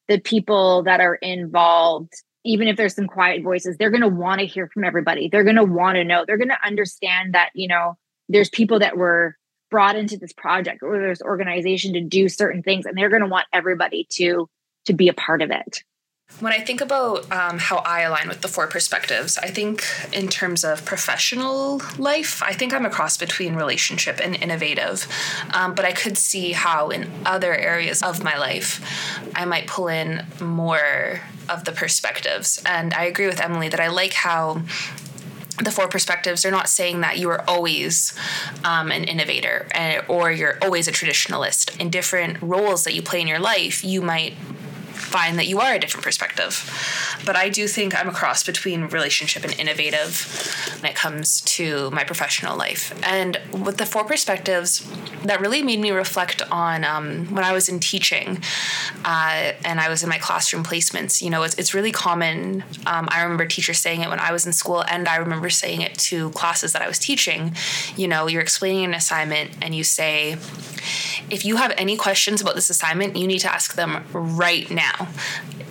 the 0.08 0.20
people 0.20 0.82
that 0.84 1.00
are 1.00 1.16
involved 1.16 2.12
even 2.44 2.66
if 2.66 2.76
there's 2.76 2.94
some 2.94 3.06
quiet 3.06 3.42
voices 3.42 3.76
they're 3.76 3.90
going 3.90 4.02
to 4.02 4.08
want 4.08 4.40
to 4.40 4.46
hear 4.46 4.68
from 4.68 4.84
everybody 4.84 5.28
they're 5.28 5.44
going 5.44 5.56
to 5.56 5.64
want 5.64 5.96
to 5.96 6.04
know 6.04 6.24
they're 6.26 6.38
going 6.38 6.48
to 6.48 6.66
understand 6.66 7.34
that 7.34 7.50
you 7.54 7.68
know 7.68 7.96
there's 8.28 8.50
people 8.50 8.78
that 8.78 8.96
were 8.96 9.36
brought 9.70 9.96
into 9.96 10.16
this 10.16 10.32
project 10.32 10.82
or 10.82 10.98
there's 10.98 11.22
organization 11.22 11.94
to 11.94 12.00
do 12.00 12.28
certain 12.28 12.62
things 12.62 12.84
and 12.84 12.96
they're 12.96 13.08
going 13.08 13.22
to 13.22 13.28
want 13.28 13.46
everybody 13.52 14.06
to 14.10 14.48
to 14.84 14.92
be 14.92 15.08
a 15.08 15.14
part 15.14 15.42
of 15.42 15.50
it 15.50 15.82
when 16.40 16.52
I 16.52 16.58
think 16.58 16.80
about 16.80 17.30
um, 17.30 17.58
how 17.58 17.78
I 17.78 18.00
align 18.00 18.28
with 18.28 18.40
the 18.40 18.48
four 18.48 18.66
perspectives, 18.66 19.38
I 19.38 19.48
think 19.48 19.84
in 20.12 20.28
terms 20.28 20.64
of 20.64 20.84
professional 20.84 21.80
life, 21.98 22.42
I 22.42 22.52
think 22.52 22.74
I'm 22.74 22.84
a 22.84 22.90
cross 22.90 23.16
between 23.16 23.54
relationship 23.54 24.20
and 24.20 24.34
innovative. 24.34 25.06
Um, 25.54 25.74
but 25.74 25.84
I 25.84 25.92
could 25.92 26.18
see 26.18 26.52
how 26.52 26.90
in 26.90 27.10
other 27.24 27.54
areas 27.54 28.02
of 28.02 28.24
my 28.24 28.36
life, 28.36 28.80
I 29.36 29.44
might 29.44 29.66
pull 29.68 29.88
in 29.88 30.26
more 30.40 31.20
of 31.48 31.64
the 31.64 31.72
perspectives. 31.72 32.60
And 32.66 32.92
I 32.94 33.04
agree 33.04 33.26
with 33.26 33.40
Emily 33.40 33.68
that 33.68 33.80
I 33.80 33.88
like 33.88 34.12
how 34.12 34.62
the 35.62 35.70
four 35.70 35.86
perspectives 35.88 36.44
are 36.44 36.50
not 36.50 36.68
saying 36.68 37.02
that 37.02 37.18
you 37.18 37.28
are 37.28 37.48
always 37.48 38.14
um, 38.64 38.90
an 38.90 39.04
innovator 39.04 39.68
eh, 39.72 40.00
or 40.08 40.32
you're 40.32 40.58
always 40.62 40.88
a 40.88 40.92
traditionalist. 40.92 41.78
In 41.80 41.90
different 41.90 42.40
roles 42.42 42.84
that 42.84 42.94
you 42.94 43.02
play 43.02 43.20
in 43.20 43.26
your 43.26 43.38
life, 43.38 43.84
you 43.84 44.02
might 44.02 44.34
find 45.12 45.38
that 45.38 45.46
you 45.46 45.60
are 45.60 45.74
a 45.74 45.78
different 45.78 46.04
perspective. 46.04 46.52
But 47.24 47.36
I 47.36 47.48
do 47.48 47.68
think 47.68 47.98
I'm 47.98 48.08
a 48.08 48.12
cross 48.12 48.42
between 48.42 48.86
relationship 48.86 49.44
and 49.44 49.58
innovative 49.58 50.10
when 50.80 50.90
it 50.90 50.96
comes 50.96 51.40
to 51.42 51.90
my 51.90 52.04
professional 52.04 52.56
life. 52.56 52.92
And 53.04 53.38
with 53.52 53.76
the 53.76 53.86
four 53.86 54.04
perspectives, 54.04 54.84
that 55.24 55.40
really 55.40 55.62
made 55.62 55.78
me 55.80 55.90
reflect 55.90 56.42
on 56.50 56.84
um, 56.84 57.26
when 57.26 57.44
I 57.44 57.52
was 57.52 57.68
in 57.68 57.78
teaching 57.78 58.42
uh, 59.04 59.52
and 59.64 59.78
I 59.78 59.88
was 59.88 60.02
in 60.02 60.08
my 60.08 60.18
classroom 60.18 60.64
placements. 60.64 61.22
You 61.22 61.30
know, 61.30 61.42
it's, 61.42 61.54
it's 61.54 61.74
really 61.74 61.92
common. 61.92 62.64
Um, 62.86 63.08
I 63.10 63.22
remember 63.22 63.46
teachers 63.46 63.78
saying 63.78 64.00
it 64.00 64.08
when 64.08 64.18
I 64.18 64.32
was 64.32 64.46
in 64.46 64.52
school, 64.52 64.82
and 64.82 65.08
I 65.08 65.16
remember 65.16 65.50
saying 65.50 65.82
it 65.82 65.96
to 65.98 66.30
classes 66.30 66.72
that 66.72 66.82
I 66.82 66.88
was 66.88 66.98
teaching. 66.98 67.54
You 67.96 68.08
know, 68.08 68.26
you're 68.26 68.42
explaining 68.42 68.84
an 68.86 68.94
assignment 68.94 69.50
and 69.62 69.74
you 69.74 69.84
say, 69.84 70.36
if 71.30 71.44
you 71.44 71.56
have 71.56 71.72
any 71.76 71.96
questions 71.96 72.40
about 72.40 72.54
this 72.54 72.70
assignment, 72.70 73.16
you 73.16 73.26
need 73.26 73.40
to 73.40 73.52
ask 73.52 73.74
them 73.74 74.04
right 74.12 74.70
now. 74.70 75.01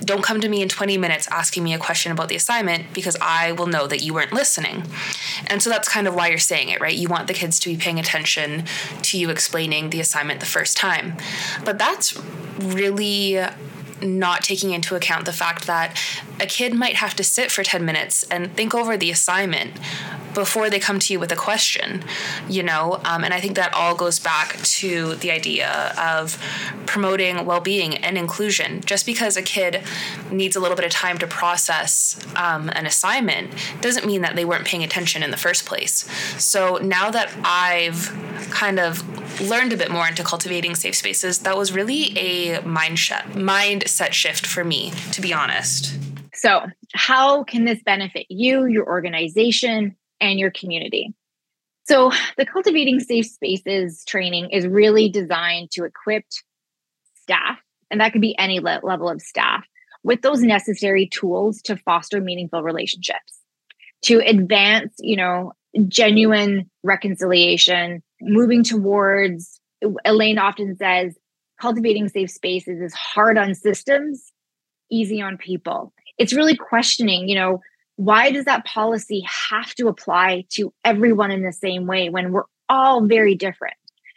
Don't 0.03 0.23
come 0.23 0.41
to 0.41 0.49
me 0.49 0.61
in 0.61 0.69
20 0.69 0.97
minutes 0.97 1.27
asking 1.29 1.63
me 1.63 1.73
a 1.73 1.77
question 1.77 2.11
about 2.11 2.27
the 2.27 2.35
assignment 2.35 2.93
because 2.93 3.15
I 3.21 3.51
will 3.51 3.67
know 3.67 3.85
that 3.87 4.01
you 4.01 4.13
weren't 4.13 4.33
listening. 4.33 4.83
And 5.47 5.61
so 5.61 5.69
that's 5.69 5.87
kind 5.87 6.07
of 6.07 6.15
why 6.15 6.29
you're 6.29 6.39
saying 6.39 6.69
it, 6.69 6.81
right? 6.81 6.95
You 6.95 7.07
want 7.07 7.27
the 7.27 7.33
kids 7.33 7.59
to 7.59 7.69
be 7.69 7.77
paying 7.77 7.99
attention 7.99 8.65
to 9.03 9.19
you 9.19 9.29
explaining 9.29 9.91
the 9.91 9.99
assignment 9.99 10.39
the 10.39 10.45
first 10.45 10.75
time. 10.75 11.17
But 11.63 11.77
that's 11.77 12.17
really 12.59 13.39
not 14.01 14.43
taking 14.43 14.71
into 14.71 14.95
account 14.95 15.25
the 15.25 15.33
fact 15.33 15.67
that 15.67 15.95
a 16.39 16.45
kid 16.45 16.73
might 16.73 16.95
have 16.95 17.15
to 17.15 17.23
sit 17.23 17.51
for 17.51 17.63
10 17.63 17.85
minutes 17.85 18.23
and 18.23 18.55
think 18.55 18.73
over 18.73 18.97
the 18.97 19.11
assignment 19.11 19.77
before 20.33 20.69
they 20.69 20.79
come 20.79 20.99
to 20.99 21.13
you 21.13 21.19
with 21.19 21.31
a 21.31 21.35
question, 21.35 22.03
you 22.49 22.63
know? 22.63 22.99
Um, 23.05 23.23
and 23.23 23.33
I 23.33 23.39
think 23.39 23.55
that 23.55 23.73
all 23.73 23.95
goes 23.95 24.19
back 24.19 24.57
to 24.57 25.15
the 25.15 25.31
idea 25.31 25.93
of 25.97 26.41
promoting 26.85 27.45
well 27.45 27.61
being 27.61 27.95
and 27.97 28.17
inclusion. 28.17 28.81
Just 28.81 29.05
because 29.05 29.37
a 29.37 29.41
kid 29.41 29.83
needs 30.31 30.55
a 30.55 30.59
little 30.59 30.75
bit 30.75 30.85
of 30.85 30.91
time 30.91 31.17
to 31.19 31.27
process 31.27 32.17
um, 32.35 32.69
an 32.69 32.85
assignment 32.85 33.51
doesn't 33.81 34.05
mean 34.05 34.21
that 34.21 34.35
they 34.35 34.45
weren't 34.45 34.65
paying 34.65 34.83
attention 34.83 35.23
in 35.23 35.31
the 35.31 35.37
first 35.37 35.65
place. 35.65 36.09
So 36.41 36.77
now 36.77 37.11
that 37.11 37.31
I've 37.43 38.09
kind 38.51 38.79
of 38.79 39.41
learned 39.41 39.73
a 39.73 39.77
bit 39.77 39.91
more 39.91 40.07
into 40.07 40.23
cultivating 40.23 40.75
safe 40.75 40.95
spaces, 40.95 41.39
that 41.39 41.57
was 41.57 41.71
really 41.71 42.17
a 42.17 42.59
mindset 42.59 43.23
mindset 43.33 44.11
shift 44.11 44.45
for 44.45 44.63
me, 44.63 44.91
to 45.11 45.21
be 45.21 45.33
honest. 45.33 45.97
So, 46.33 46.65
how 46.93 47.43
can 47.43 47.65
this 47.65 47.81
benefit 47.83 48.25
you, 48.29 48.65
your 48.65 48.87
organization, 48.87 49.95
and 50.21 50.39
your 50.39 50.51
community? 50.51 51.13
So, 51.83 52.11
the 52.37 52.45
Cultivating 52.45 52.99
Safe 52.99 53.25
Spaces 53.25 54.03
training 54.05 54.51
is 54.51 54.67
really 54.67 55.09
designed 55.09 55.71
to 55.71 55.83
equip 55.83 56.23
staff, 57.21 57.59
and 57.89 57.99
that 57.99 58.13
could 58.13 58.21
be 58.21 58.37
any 58.37 58.59
le- 58.59 58.79
level 58.83 59.09
of 59.09 59.21
staff, 59.21 59.65
with 60.03 60.21
those 60.21 60.41
necessary 60.41 61.07
tools 61.07 61.61
to 61.63 61.75
foster 61.77 62.21
meaningful 62.21 62.63
relationships, 62.63 63.39
to 64.03 64.19
advance, 64.19 64.93
you 64.99 65.15
know, 65.15 65.53
genuine 65.87 66.69
reconciliation, 66.83 68.03
moving 68.21 68.63
towards, 68.63 69.59
Elaine 70.05 70.37
often 70.37 70.75
says, 70.77 71.15
cultivating 71.59 72.09
safe 72.09 72.31
spaces 72.31 72.79
is 72.81 72.93
hard 72.93 73.37
on 73.37 73.55
systems, 73.55 74.31
easy 74.91 75.21
on 75.21 75.37
people. 75.37 75.93
It's 76.17 76.33
really 76.33 76.55
questioning, 76.55 77.27
you 77.29 77.35
know, 77.35 77.59
why 78.01 78.31
does 78.31 78.45
that 78.45 78.65
policy 78.65 79.23
have 79.49 79.75
to 79.75 79.87
apply 79.87 80.43
to 80.49 80.73
everyone 80.83 81.29
in 81.29 81.43
the 81.43 81.53
same 81.53 81.85
way 81.85 82.09
when 82.09 82.31
we're 82.31 82.45
all 82.67 83.05
very 83.05 83.35
different? 83.35 83.75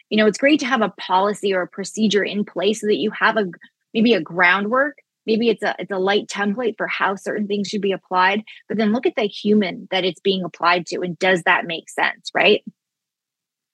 You 0.09 0.17
know, 0.17 0.25
it's 0.25 0.39
great 0.39 0.59
to 0.61 0.65
have 0.65 0.81
a 0.81 0.89
policy 0.89 1.53
or 1.53 1.61
a 1.61 1.67
procedure 1.67 2.23
in 2.23 2.45
place 2.45 2.81
so 2.81 2.87
that 2.87 2.95
you 2.95 3.11
have 3.11 3.37
a 3.37 3.45
maybe 3.93 4.15
a 4.15 4.21
groundwork, 4.21 4.97
maybe 5.27 5.49
it's 5.49 5.61
a 5.61 5.75
it's 5.77 5.91
a 5.91 5.99
light 5.99 6.25
template 6.27 6.77
for 6.77 6.87
how 6.87 7.15
certain 7.15 7.45
things 7.45 7.67
should 7.67 7.81
be 7.83 7.91
applied, 7.91 8.41
but 8.67 8.79
then 8.79 8.91
look 8.91 9.05
at 9.05 9.15
the 9.15 9.27
human 9.27 9.87
that 9.91 10.03
it's 10.03 10.19
being 10.19 10.43
applied 10.43 10.87
to 10.87 11.01
and 11.01 11.19
does 11.19 11.43
that 11.43 11.67
make 11.67 11.87
sense, 11.87 12.31
right? 12.33 12.63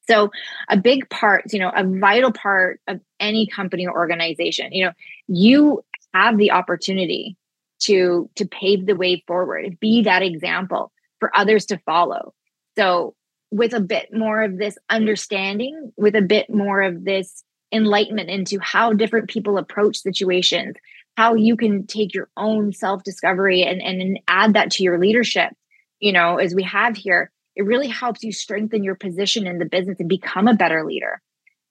So, 0.10 0.30
a 0.68 0.76
big 0.76 1.10
part, 1.10 1.54
you 1.54 1.60
know, 1.60 1.72
a 1.74 1.86
vital 1.86 2.34
part 2.34 2.82
of 2.86 3.00
any 3.22 3.48
company 3.48 3.88
or 3.88 3.98
organization, 3.98 4.74
you 4.74 4.88
know, 4.88 4.92
you 5.28 5.86
have 6.14 6.38
the 6.38 6.52
opportunity 6.52 7.38
to 7.82 8.30
to 8.36 8.46
pave 8.46 8.86
the 8.86 8.96
way 8.96 9.24
forward 9.28 9.80
be 9.80 10.04
that 10.04 10.22
example 10.22 10.92
for 11.20 11.36
others 11.36 11.66
to 11.68 11.78
follow. 11.86 12.34
So 12.78 13.16
with 13.52 13.74
a 13.74 13.82
bit 13.82 14.14
more 14.14 14.42
of 14.42 14.58
this 14.58 14.78
understanding 14.90 15.92
with 15.98 16.16
a 16.16 16.22
bit 16.22 16.50
more 16.50 16.82
of 16.82 17.04
this 17.04 17.44
enlightenment 17.72 18.30
into 18.30 18.60
how 18.60 18.94
different 18.94 19.30
people 19.30 19.58
approach 19.58 19.98
situations 19.98 20.76
how 21.18 21.36
you 21.36 21.58
can 21.58 21.86
take 21.86 22.14
your 22.14 22.30
own 22.38 22.72
self 22.72 23.04
discovery 23.04 23.64
and, 23.64 23.82
and, 23.82 24.02
and 24.02 24.20
add 24.28 24.54
that 24.54 24.72
to 24.72 24.84
your 24.84 24.98
leadership 24.98 25.54
you 26.00 26.12
know 26.12 26.38
as 26.38 26.56
we 26.56 26.64
have 26.64 26.96
here 26.96 27.32
it 27.56 27.64
really 27.64 27.88
helps 27.88 28.24
you 28.24 28.32
strengthen 28.32 28.84
your 28.84 28.96
position 28.96 29.46
in 29.46 29.60
the 29.60 29.66
business 29.66 30.00
and 30.00 30.08
become 30.08 30.48
a 30.48 30.56
better 30.56 30.86
leader. 30.86 31.22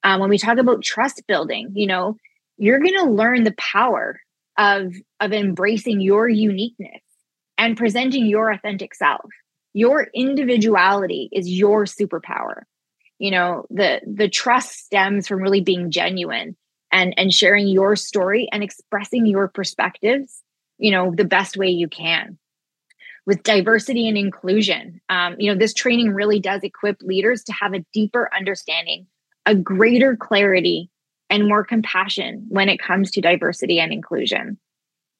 Um, 0.03 0.19
when 0.19 0.29
we 0.29 0.37
talk 0.37 0.57
about 0.57 0.83
trust 0.83 1.23
building 1.27 1.71
you 1.75 1.87
know 1.87 2.15
you're 2.57 2.79
going 2.79 2.97
to 2.97 3.11
learn 3.11 3.43
the 3.43 3.55
power 3.57 4.19
of 4.61 4.93
of 5.19 5.33
embracing 5.33 5.99
your 6.01 6.29
uniqueness 6.29 7.01
and 7.57 7.75
presenting 7.75 8.27
your 8.27 8.51
authentic 8.51 8.93
self. 8.93 9.29
Your 9.73 10.07
individuality 10.13 11.29
is 11.31 11.49
your 11.49 11.85
superpower. 11.85 12.63
You 13.17 13.31
know 13.31 13.65
the 13.71 14.01
the 14.05 14.29
trust 14.29 14.85
stems 14.85 15.27
from 15.27 15.41
really 15.41 15.61
being 15.61 15.89
genuine 15.89 16.55
and 16.91 17.13
and 17.17 17.33
sharing 17.33 17.67
your 17.67 17.95
story 17.95 18.47
and 18.51 18.63
expressing 18.63 19.25
your 19.25 19.47
perspectives 19.47 20.43
you 20.77 20.91
know 20.91 21.13
the 21.15 21.25
best 21.25 21.57
way 21.57 21.67
you 21.67 21.87
can. 21.87 22.37
With 23.25 23.43
diversity 23.43 24.07
and 24.07 24.17
inclusion 24.17 25.01
um, 25.09 25.35
you 25.39 25.51
know 25.51 25.57
this 25.57 25.73
training 25.73 26.11
really 26.13 26.39
does 26.39 26.61
equip 26.63 27.01
leaders 27.01 27.43
to 27.45 27.53
have 27.53 27.73
a 27.73 27.85
deeper 27.93 28.29
understanding 28.35 29.07
a 29.47 29.55
greater 29.55 30.15
clarity 30.15 30.91
and 31.31 31.47
more 31.47 31.63
compassion 31.63 32.45
when 32.49 32.69
it 32.69 32.77
comes 32.77 33.09
to 33.11 33.21
diversity 33.21 33.79
and 33.79 33.91
inclusion. 33.91 34.59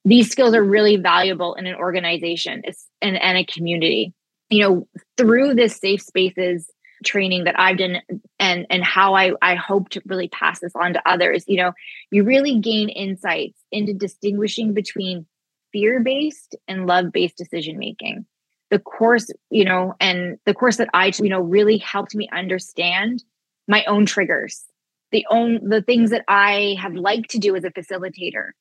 These 0.04 0.30
skills 0.30 0.54
are 0.54 0.64
really 0.64 0.98
valuable 0.98 1.56
in 1.56 1.66
an 1.66 1.76
organization 1.76 2.62
and, 3.02 3.20
and 3.20 3.38
a 3.38 3.46
community. 3.46 4.14
You 4.50 4.60
know, 4.60 4.88
through 5.18 5.56
this 5.56 5.78
safe 5.78 6.02
spaces 6.02 6.70
training 7.06 7.46
that 7.46 7.60
I've 7.60 7.78
done 7.78 8.02
and 8.38 8.68
and 8.70 8.84
how 8.84 9.16
I 9.16 9.32
I 9.42 9.56
hope 9.56 9.90
to 9.90 10.02
really 10.06 10.28
pass 10.28 10.60
this 10.60 10.74
on 10.76 10.94
to 10.94 11.10
others, 11.10 11.46
you 11.48 11.58
know, 11.58 11.72
you 12.12 12.24
really 12.24 12.60
gain 12.60 12.90
insights 12.90 13.60
into 13.72 13.94
distinguishing 13.94 14.74
between 14.74 15.26
fear-based 15.72 16.56
and 16.68 16.86
love-based 16.86 17.38
decision 17.38 17.80
making. 17.80 18.26
The 18.72 18.80
course, 18.80 19.32
you 19.50 19.64
know, 19.64 19.94
and 20.02 20.38
the 20.46 20.54
course 20.54 20.78
that 20.78 20.90
I, 20.94 21.14
you 21.18 21.30
know, 21.30 21.42
really 21.42 21.78
helped 21.78 22.14
me 22.14 22.28
understand 22.34 23.24
my 23.68 23.86
own 23.86 24.06
triggers 24.06 24.66
the 25.12 25.26
own 25.30 25.68
the 25.68 25.82
things 25.82 26.10
that 26.12 26.24
I 26.28 26.76
have 26.80 26.94
liked 26.94 27.32
to 27.32 27.40
do 27.40 27.56
as 27.56 27.64
a 27.64 27.72
facilitator. 27.72 28.52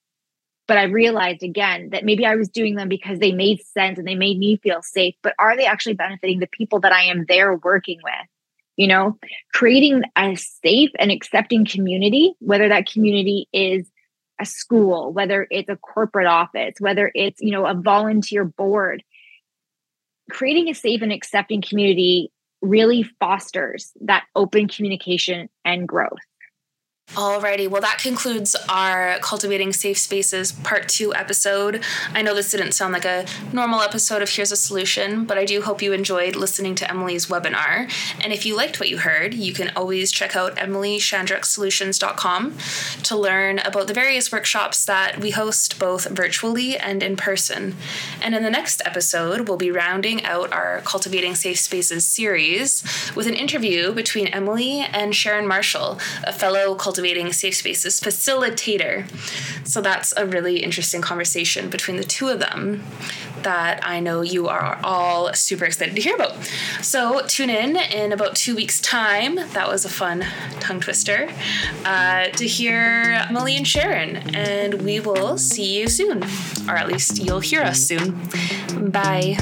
But 0.66 0.78
I 0.78 0.84
realized 0.84 1.42
again 1.42 1.90
that 1.90 2.04
maybe 2.04 2.24
I 2.24 2.36
was 2.36 2.48
doing 2.48 2.76
them 2.76 2.88
because 2.88 3.18
they 3.18 3.32
made 3.32 3.60
sense 3.64 3.98
and 3.98 4.06
they 4.06 4.14
made 4.14 4.38
me 4.38 4.56
feel 4.62 4.82
safe. 4.82 5.14
But 5.22 5.34
are 5.38 5.56
they 5.56 5.66
actually 5.66 5.94
benefiting 5.94 6.38
the 6.38 6.46
people 6.46 6.80
that 6.80 6.92
I 6.92 7.04
am 7.04 7.24
there 7.26 7.56
working 7.56 7.98
with? 8.02 8.28
You 8.76 8.88
know, 8.88 9.18
creating 9.52 10.02
a 10.16 10.36
safe 10.36 10.90
and 10.98 11.10
accepting 11.10 11.66
community, 11.66 12.34
whether 12.38 12.68
that 12.68 12.90
community 12.90 13.48
is 13.52 13.90
a 14.40 14.46
school, 14.46 15.12
whether 15.12 15.46
it's 15.50 15.68
a 15.68 15.76
corporate 15.76 16.26
office, 16.26 16.74
whether 16.78 17.10
it's, 17.14 17.40
you 17.40 17.50
know, 17.50 17.66
a 17.66 17.74
volunteer 17.74 18.44
board. 18.44 19.02
Creating 20.30 20.68
a 20.68 20.74
safe 20.74 21.02
and 21.02 21.12
accepting 21.12 21.60
community 21.60 22.32
really 22.62 23.02
fosters 23.18 23.92
that 24.00 24.24
open 24.34 24.68
communication 24.68 25.48
and 25.64 25.86
growth. 25.86 26.18
Alrighty, 27.14 27.66
well, 27.66 27.81
that 27.81 27.99
concludes 27.99 28.55
our 28.68 29.18
Cultivating 29.18 29.73
Safe 29.73 29.99
Spaces 29.99 30.53
Part 30.53 30.88
2 30.88 31.12
episode. 31.12 31.83
I 32.14 32.23
know 32.23 32.37
this 32.37 32.53
didn't 32.53 32.70
sound 32.70 32.92
like 32.92 33.05
a 33.05 33.27
normal 33.53 33.81
episode 33.81 34.23
of 34.23 34.31
Here's 34.31 34.53
a 34.53 34.57
Solution, 34.57 35.25
but 35.25 35.37
I 35.37 35.44
do 35.44 35.61
hope 35.61 35.83
you 35.83 35.92
enjoyed 35.92 36.37
listening 36.37 36.77
to 36.77 36.88
Emily's 36.88 37.27
webinar. 37.27 37.90
And 38.23 38.33
if 38.33 38.46
you 38.46 38.55
liked 38.55 38.79
what 38.79 38.88
you 38.88 38.99
heard, 38.99 39.35
you 39.35 39.53
can 39.53 39.73
always 39.75 40.12
check 40.12 40.37
out 40.37 40.55
emilyshandruksolutions.com 40.55 42.59
to 43.03 43.16
learn 43.16 43.59
about 43.59 43.88
the 43.88 43.92
various 43.92 44.31
workshops 44.31 44.85
that 44.85 45.18
we 45.18 45.31
host 45.31 45.81
both 45.81 46.09
virtually 46.11 46.79
and 46.79 47.03
in 47.03 47.16
person. 47.16 47.75
And 48.23 48.37
in 48.37 48.44
the 48.44 48.51
next 48.51 48.83
episode, 48.85 49.49
we'll 49.49 49.57
be 49.57 49.73
rounding 49.73 50.25
out 50.25 50.53
our 50.53 50.81
Cultivating 50.83 51.35
Safe 51.35 51.59
Spaces 51.59 52.07
series 52.07 52.85
with 53.16 53.27
an 53.27 53.35
interview 53.35 53.92
between 53.92 54.29
Emily 54.29 54.79
and 54.79 55.12
Sharon 55.12 55.49
Marshall, 55.49 55.99
a 56.23 56.33
fellow 56.33 56.77
cultivating 56.77 56.99
cultivating 57.00 57.32
safe 57.32 57.54
spaces 57.54 57.98
facilitator. 57.98 59.08
So 59.66 59.80
that's 59.80 60.12
a 60.18 60.26
really 60.26 60.62
interesting 60.62 61.00
conversation 61.00 61.70
between 61.70 61.96
the 61.96 62.04
two 62.04 62.28
of 62.28 62.40
them 62.40 62.82
that 63.42 63.80
I 63.82 64.00
know 64.00 64.20
you 64.20 64.48
are 64.48 64.78
all 64.84 65.32
super 65.32 65.64
excited 65.64 65.94
to 65.94 66.02
hear 66.02 66.14
about. 66.14 66.34
So 66.82 67.22
tune 67.26 67.48
in 67.48 67.76
in 67.76 68.12
about 68.12 68.36
two 68.36 68.54
weeks' 68.54 68.80
time. 68.80 69.36
That 69.36 69.66
was 69.66 69.86
a 69.86 69.88
fun 69.88 70.26
tongue 70.60 70.80
twister 70.80 71.30
uh, 71.86 72.24
to 72.24 72.46
hear 72.46 73.24
Emily 73.30 73.56
and 73.56 73.66
Sharon, 73.66 74.16
and 74.36 74.82
we 74.82 75.00
will 75.00 75.38
see 75.38 75.78
you 75.80 75.88
soon, 75.88 76.22
or 76.68 76.76
at 76.76 76.86
least 76.86 77.22
you'll 77.24 77.40
hear 77.40 77.62
us 77.62 77.80
soon. 77.80 78.12
Bye. 78.90 79.38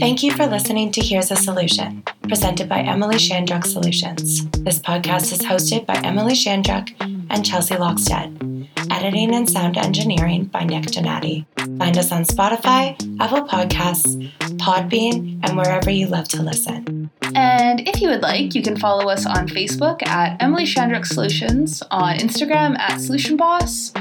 Thank 0.00 0.24
you 0.24 0.32
for 0.32 0.46
listening 0.46 0.90
to 0.92 1.00
Here's 1.00 1.30
a 1.30 1.36
Solution, 1.36 2.02
presented 2.22 2.68
by 2.68 2.80
Emily 2.80 3.16
Shandruk 3.16 3.64
Solutions. 3.64 4.46
This 4.50 4.78
podcast 4.78 5.32
is 5.32 5.40
hosted 5.40 5.86
by 5.86 5.94
Emily 6.04 6.34
Shandruk 6.34 6.94
and 7.30 7.44
Chelsea 7.44 7.74
Lockstead. 7.74 8.68
Editing 8.90 9.34
and 9.34 9.48
sound 9.48 9.78
engineering 9.78 10.44
by 10.44 10.64
Nick 10.64 10.86
Donati. 10.86 11.46
Find 11.78 11.96
us 11.96 12.12
on 12.12 12.24
Spotify, 12.24 12.94
Apple 13.20 13.46
Podcasts, 13.46 14.30
Podbean, 14.58 15.40
and 15.42 15.56
wherever 15.56 15.90
you 15.90 16.06
love 16.06 16.28
to 16.28 16.42
listen. 16.42 16.99
And 17.34 17.86
if 17.88 18.00
you 18.00 18.08
would 18.08 18.22
like, 18.22 18.54
you 18.54 18.62
can 18.62 18.76
follow 18.76 19.08
us 19.08 19.26
on 19.26 19.48
Facebook 19.48 20.06
at 20.06 20.40
Emily 20.42 20.64
Shandruk 20.64 21.06
Solutions, 21.06 21.82
on 21.90 22.18
Instagram 22.18 22.78
at 22.78 23.00
Solution 23.00 23.36
Boss. 23.36 23.92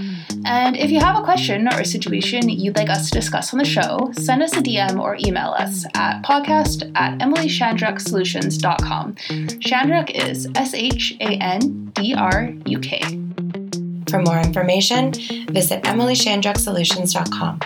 And 0.45 0.77
if 0.77 0.91
you 0.91 0.99
have 0.99 1.17
a 1.17 1.23
question 1.23 1.67
or 1.67 1.81
a 1.81 1.85
situation 1.85 2.49
you'd 2.49 2.75
like 2.75 2.89
us 2.89 3.09
to 3.09 3.19
discuss 3.19 3.53
on 3.53 3.59
the 3.59 3.65
show, 3.65 4.11
send 4.13 4.41
us 4.41 4.53
a 4.53 4.61
DM 4.61 4.99
or 4.99 5.17
email 5.25 5.53
us 5.57 5.85
at 5.95 6.23
podcast 6.23 6.91
at 6.95 7.17
emilyshandruksolutions.com. 7.19 9.15
Shandruk 9.15 10.11
is 10.11 10.47
S 10.55 10.73
H 10.73 11.15
A 11.19 11.37
N 11.37 11.91
D 11.93 12.13
R 12.13 12.53
U 12.65 12.79
K. 12.79 13.01
For 14.09 14.21
more 14.23 14.39
information, 14.39 15.11
visit 15.51 15.83
emilyshandruksolutions.com. 15.83 17.59